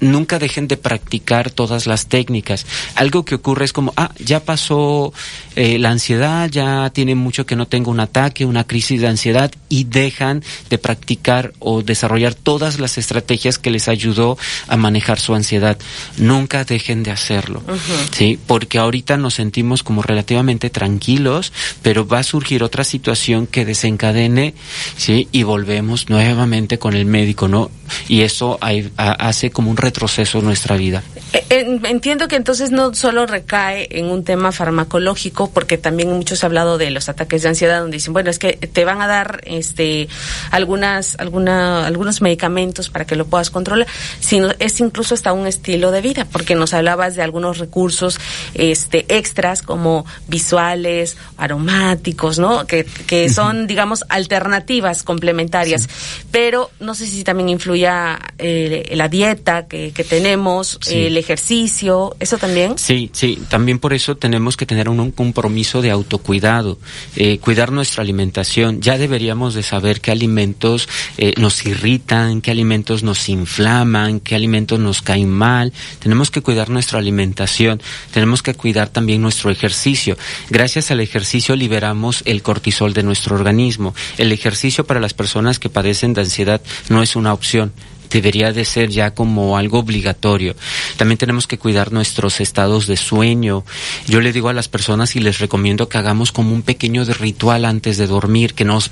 nunca 0.00 0.38
dejen 0.38 0.68
de 0.68 0.76
practicar 0.76 1.50
todas 1.50 1.86
las 1.86 2.06
técnicas. 2.06 2.66
Algo 2.94 3.24
que 3.24 3.36
ocurre 3.36 3.64
es 3.64 3.72
como, 3.72 3.92
ah, 3.96 4.12
ya 4.18 4.40
pasó 4.40 5.12
eh, 5.54 5.78
la 5.78 5.90
ansiedad, 5.90 6.50
ya 6.50 6.90
tiene 6.90 7.14
mucho 7.14 7.46
que 7.46 7.56
no 7.56 7.66
tengo 7.66 7.90
un 7.90 8.00
ataque, 8.00 8.44
una 8.44 8.64
crisis 8.64 9.00
de 9.00 9.08
ansiedad 9.08 9.50
y 9.68 9.84
dejan 9.84 10.42
de 10.68 10.78
practicar 10.78 11.52
o 11.60 11.82
desarrollar 11.82 12.34
todas 12.34 12.78
las 12.78 12.98
estrategias 12.98 13.58
que 13.58 13.70
les 13.70 13.88
ayudó 13.88 14.36
a 14.68 14.76
manejar 14.76 15.18
su 15.18 15.34
ansiedad 15.34 15.45
ansiedad, 15.46 15.78
nunca 16.16 16.64
dejen 16.64 17.04
de 17.04 17.12
hacerlo, 17.12 17.62
¿sí? 18.10 18.36
Porque 18.48 18.78
ahorita 18.78 19.16
nos 19.16 19.34
sentimos 19.34 19.84
como 19.84 20.02
relativamente 20.02 20.70
tranquilos, 20.70 21.52
pero 21.82 22.06
va 22.06 22.18
a 22.18 22.22
surgir 22.24 22.64
otra 22.64 22.82
situación 22.82 23.46
que 23.46 23.64
desencadene, 23.64 24.54
¿sí? 24.96 25.28
Y 25.30 25.44
volvemos 25.44 26.10
nuevamente 26.10 26.80
con 26.80 26.94
el 26.94 27.06
médico, 27.06 27.46
¿no? 27.46 27.70
Y 28.08 28.22
eso 28.22 28.58
hace 28.96 29.50
como 29.50 29.70
un 29.70 29.76
retroceso 29.76 30.40
en 30.40 30.46
nuestra 30.46 30.76
vida. 30.76 31.04
Eh, 31.32 31.80
entiendo 31.84 32.26
que 32.26 32.36
entonces 32.36 32.72
no 32.72 32.94
solo 32.94 33.26
recae 33.26 33.88
en 33.90 34.06
un 34.06 34.24
tema 34.24 34.50
farmacológico, 34.50 35.50
porque 35.50 35.78
también 35.78 36.10
muchos 36.10 36.42
han 36.42 36.48
hablado 36.48 36.78
de 36.78 36.90
los 36.90 37.08
ataques 37.08 37.42
de 37.42 37.50
ansiedad, 37.50 37.80
donde 37.80 37.98
dicen, 37.98 38.12
bueno, 38.12 38.30
es 38.30 38.38
que 38.38 38.54
te 38.54 38.84
van 38.84 39.00
a 39.00 39.06
dar 39.06 39.42
este 39.44 40.08
algunas, 40.50 41.16
alguna, 41.18 41.86
algunos 41.86 42.20
medicamentos 42.20 42.88
para 42.90 43.04
que 43.04 43.16
lo 43.16 43.26
puedas 43.26 43.50
controlar, 43.50 43.86
sino 44.20 44.48
es 44.58 44.80
incluso 44.80 45.14
hasta 45.14 45.32
un 45.36 45.46
estilo 45.46 45.90
de 45.90 46.00
vida, 46.00 46.26
porque 46.30 46.54
nos 46.54 46.74
hablabas 46.74 47.14
de 47.14 47.22
algunos 47.22 47.58
recursos 47.58 48.18
este, 48.54 49.06
extras 49.08 49.62
como 49.62 50.04
visuales, 50.28 51.16
aromáticos, 51.36 52.38
¿no? 52.38 52.66
Que, 52.66 52.84
que 53.06 53.28
son, 53.28 53.66
digamos, 53.66 54.04
alternativas 54.08 55.02
complementarias. 55.02 55.88
Pero 56.30 56.70
no 56.80 56.94
sé 56.94 57.06
si 57.06 57.24
también 57.24 57.48
influya 57.48 58.18
eh, 58.38 58.92
la 58.94 59.08
dieta 59.08 59.66
que, 59.66 59.92
que 59.92 60.04
tenemos, 60.04 60.78
el 60.90 61.16
ejercicio, 61.16 62.16
¿eso 62.20 62.38
también? 62.38 62.78
Sí, 62.78 63.10
sí, 63.12 63.38
también 63.48 63.78
por 63.78 63.92
eso 63.92 64.16
tenemos 64.16 64.56
que 64.56 64.66
tener 64.66 64.88
un, 64.88 65.10
compromiso 65.10 65.82
de 65.82 65.90
autocuidado, 65.90 66.78
eh, 67.16 67.38
cuidar 67.38 67.72
nuestra 67.72 68.02
alimentación. 68.02 68.80
Ya 68.80 68.98
deberíamos 68.98 69.54
de 69.54 69.62
saber 69.62 70.00
qué 70.00 70.10
alimentos 70.10 70.88
eh, 71.18 71.34
nos 71.38 71.64
irritan, 71.64 72.40
qué 72.40 72.50
alimentos 72.50 73.02
nos 73.02 73.28
inflaman, 73.28 74.20
qué 74.20 74.34
alimentos 74.34 74.78
nos 74.78 75.02
caen 75.02 75.25
mal, 75.26 75.72
tenemos 75.98 76.30
que 76.30 76.42
cuidar 76.42 76.70
nuestra 76.70 76.98
alimentación, 76.98 77.80
tenemos 78.12 78.42
que 78.42 78.54
cuidar 78.54 78.88
también 78.88 79.22
nuestro 79.22 79.50
ejercicio. 79.50 80.16
Gracias 80.50 80.90
al 80.90 81.00
ejercicio 81.00 81.56
liberamos 81.56 82.22
el 82.24 82.42
cortisol 82.42 82.92
de 82.92 83.02
nuestro 83.02 83.36
organismo. 83.36 83.94
El 84.18 84.32
ejercicio 84.32 84.86
para 84.86 85.00
las 85.00 85.14
personas 85.14 85.58
que 85.58 85.68
padecen 85.68 86.14
de 86.14 86.22
ansiedad 86.22 86.60
no 86.88 87.02
es 87.02 87.16
una 87.16 87.32
opción, 87.32 87.72
debería 88.10 88.52
de 88.52 88.64
ser 88.64 88.90
ya 88.90 89.12
como 89.12 89.56
algo 89.56 89.78
obligatorio. 89.78 90.56
También 90.96 91.18
tenemos 91.18 91.46
que 91.46 91.58
cuidar 91.58 91.92
nuestros 91.92 92.40
estados 92.40 92.86
de 92.86 92.96
sueño. 92.96 93.64
Yo 94.06 94.20
le 94.20 94.32
digo 94.32 94.48
a 94.48 94.52
las 94.52 94.68
personas 94.68 95.16
y 95.16 95.20
les 95.20 95.38
recomiendo 95.38 95.88
que 95.88 95.98
hagamos 95.98 96.32
como 96.32 96.52
un 96.52 96.62
pequeño 96.62 97.04
ritual 97.04 97.64
antes 97.64 97.98
de 97.98 98.06
dormir, 98.06 98.54
que 98.54 98.64
nos 98.64 98.90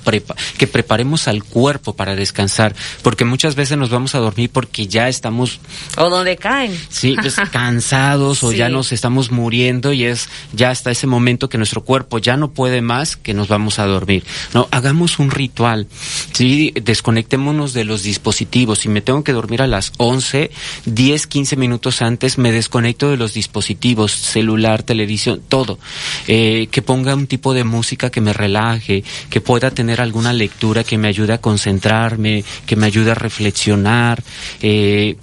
que 0.58 0.66
preparemos 0.66 1.28
al 1.28 1.44
cuerpo 1.44 1.94
para 1.96 2.14
descansar, 2.14 2.74
porque 3.02 3.24
muchas 3.24 3.54
veces 3.54 3.78
nos 3.78 3.90
vamos 3.90 4.14
a 4.14 4.18
dormir 4.18 4.50
porque 4.52 4.86
ya 4.86 5.08
estamos 5.08 5.60
o 5.96 6.10
donde 6.10 6.36
caen. 6.36 6.78
Sí, 6.88 7.16
pues, 7.20 7.36
cansados 7.52 8.42
o 8.42 8.52
ya 8.52 8.68
nos 8.68 8.92
estamos 8.92 9.30
muriendo 9.30 9.92
y 9.92 10.04
es 10.04 10.28
ya 10.52 10.70
hasta 10.70 10.90
ese 10.90 11.06
momento 11.06 11.48
que 11.48 11.58
nuestro 11.58 11.84
cuerpo 11.84 12.18
ya 12.18 12.36
no 12.36 12.50
puede 12.50 12.80
más 12.80 13.16
que 13.16 13.34
nos 13.34 13.48
vamos 13.48 13.78
a 13.78 13.86
dormir. 13.86 14.24
No, 14.52 14.68
hagamos 14.70 15.18
un 15.18 15.30
ritual. 15.30 15.86
Sí, 16.32 16.72
desconectémonos 16.82 17.72
de 17.72 17.84
los 17.84 18.02
dispositivos 18.02 18.84
y 18.84 18.88
tengo 19.04 19.24
que 19.24 19.32
dormir 19.32 19.62
a 19.62 19.66
las 19.66 19.92
11, 19.98 20.50
10, 20.86 21.26
15 21.26 21.56
minutos 21.56 22.02
antes 22.02 22.38
me 22.38 22.52
desconecto 22.52 23.10
de 23.10 23.16
los 23.16 23.34
dispositivos, 23.34 24.12
celular, 24.12 24.82
televisión, 24.82 25.42
todo. 25.48 25.78
Eh, 26.26 26.68
que 26.70 26.82
ponga 26.82 27.14
un 27.14 27.26
tipo 27.26 27.54
de 27.54 27.64
música 27.64 28.10
que 28.10 28.20
me 28.20 28.32
relaje, 28.32 29.04
que 29.30 29.40
pueda 29.40 29.70
tener 29.70 30.00
alguna 30.00 30.32
lectura 30.32 30.84
que 30.84 30.98
me 30.98 31.08
ayude 31.08 31.34
a 31.34 31.40
concentrarme, 31.40 32.44
que 32.66 32.76
me 32.76 32.86
ayude 32.86 33.12
a 33.12 33.14
reflexionar. 33.14 34.22
Eh, 34.60 35.16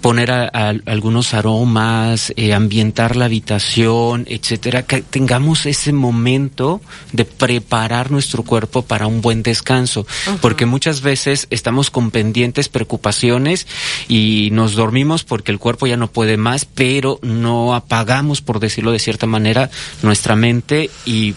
poner 0.00 0.30
algunos 0.30 1.34
aromas, 1.34 2.32
eh, 2.36 2.54
ambientar 2.54 3.16
la 3.16 3.26
habitación, 3.26 4.26
etcétera, 4.28 4.82
que 4.82 5.02
tengamos 5.02 5.66
ese 5.66 5.92
momento 5.92 6.80
de 7.12 7.24
preparar 7.24 8.10
nuestro 8.10 8.42
cuerpo 8.42 8.82
para 8.82 9.06
un 9.06 9.20
buen 9.20 9.42
descanso, 9.42 10.06
porque 10.40 10.66
muchas 10.66 11.02
veces 11.02 11.46
estamos 11.50 11.90
con 11.90 12.10
pendientes 12.10 12.68
preocupaciones 12.68 13.66
y 14.08 14.48
nos 14.52 14.74
dormimos 14.74 15.24
porque 15.24 15.52
el 15.52 15.58
cuerpo 15.58 15.86
ya 15.86 15.96
no 15.96 16.08
puede 16.08 16.36
más, 16.36 16.64
pero 16.64 17.18
no 17.22 17.74
apagamos, 17.74 18.40
por 18.40 18.60
decirlo 18.60 18.92
de 18.92 18.98
cierta 18.98 19.26
manera, 19.26 19.70
nuestra 20.02 20.36
mente 20.36 20.90
y 21.04 21.34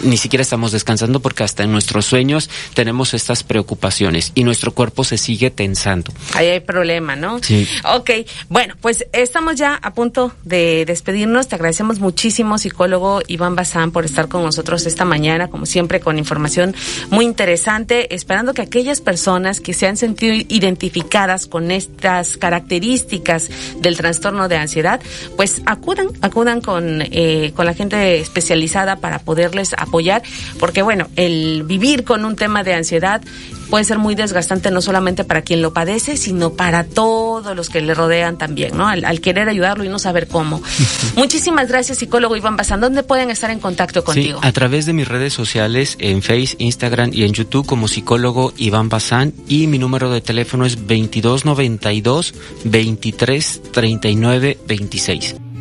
ni 0.00 0.16
siquiera 0.16 0.42
estamos 0.42 0.72
descansando 0.72 1.20
porque 1.20 1.44
hasta 1.44 1.62
en 1.62 1.72
nuestros 1.72 2.06
sueños 2.06 2.50
tenemos 2.74 3.14
estas 3.14 3.42
preocupaciones 3.42 4.32
y 4.34 4.44
nuestro 4.44 4.72
cuerpo 4.72 5.04
se 5.04 5.18
sigue 5.18 5.50
tensando. 5.50 6.12
Ahí 6.34 6.48
hay 6.48 6.60
problema, 6.60 7.16
¿no? 7.16 7.38
Sí. 7.42 7.68
Ok, 7.94 8.10
bueno, 8.48 8.74
pues 8.80 9.06
estamos 9.12 9.56
ya 9.56 9.74
a 9.74 9.94
punto 9.94 10.32
de 10.44 10.84
despedirnos. 10.86 11.48
Te 11.48 11.54
agradecemos 11.56 11.98
muchísimo, 11.98 12.58
psicólogo 12.58 13.20
Iván 13.26 13.54
Bazán, 13.54 13.90
por 13.90 14.04
estar 14.04 14.28
con 14.28 14.42
nosotros 14.42 14.86
esta 14.86 15.04
mañana, 15.04 15.48
como 15.48 15.66
siempre, 15.66 16.00
con 16.00 16.18
información 16.18 16.74
muy 17.10 17.24
interesante, 17.24 18.14
esperando 18.14 18.54
que 18.54 18.62
aquellas 18.62 19.00
personas 19.00 19.60
que 19.60 19.74
se 19.74 19.86
han 19.86 19.96
sentido 19.96 20.34
identificadas 20.34 21.46
con 21.46 21.70
estas 21.70 22.36
características 22.36 23.48
del 23.80 23.96
trastorno 23.96 24.48
de 24.48 24.56
ansiedad, 24.56 25.00
pues 25.36 25.62
acudan, 25.66 26.08
acudan 26.22 26.60
con, 26.60 27.02
eh, 27.02 27.52
con 27.54 27.66
la 27.66 27.74
gente 27.74 28.20
especializada 28.20 28.96
para 28.96 29.18
poderles 29.18 29.74
apoyar, 29.84 30.22
porque 30.58 30.82
bueno, 30.82 31.08
el 31.16 31.62
vivir 31.64 32.04
con 32.04 32.24
un 32.24 32.36
tema 32.36 32.62
de 32.62 32.74
ansiedad 32.74 33.22
puede 33.70 33.84
ser 33.84 33.98
muy 33.98 34.14
desgastante 34.14 34.70
no 34.70 34.80
solamente 34.80 35.24
para 35.24 35.42
quien 35.42 35.62
lo 35.62 35.72
padece, 35.72 36.16
sino 36.16 36.52
para 36.52 36.84
todos 36.84 37.56
los 37.56 37.68
que 37.70 37.80
le 37.80 37.94
rodean 37.94 38.38
también, 38.38 38.76
¿no? 38.76 38.86
Al, 38.86 39.20
querer 39.20 39.48
ayudarlo 39.48 39.84
y 39.84 39.88
no 39.88 39.98
saber 39.98 40.28
cómo. 40.28 40.62
Muchísimas 41.16 41.68
gracias, 41.68 41.98
psicólogo 41.98 42.36
Iván 42.36 42.56
Bazán. 42.56 42.80
¿Dónde 42.80 43.02
pueden 43.02 43.30
estar 43.30 43.50
en 43.50 43.60
contacto 43.60 44.04
contigo? 44.04 44.40
Sí, 44.40 44.46
a 44.46 44.52
través 44.52 44.86
de 44.86 44.92
mis 44.92 45.08
redes 45.08 45.32
sociales, 45.32 45.96
en 45.98 46.22
Face, 46.22 46.56
Instagram 46.58 47.10
y 47.12 47.24
en 47.24 47.32
YouTube 47.32 47.66
como 47.66 47.88
psicólogo 47.88 48.52
Iván 48.56 48.88
Bazán 48.88 49.32
y 49.48 49.66
mi 49.66 49.78
número 49.78 50.10
de 50.10 50.20
teléfono 50.20 50.66
es 50.66 50.76
2292 50.76 52.34
23 52.64 53.62
39 53.72 54.58
26. 54.66 55.53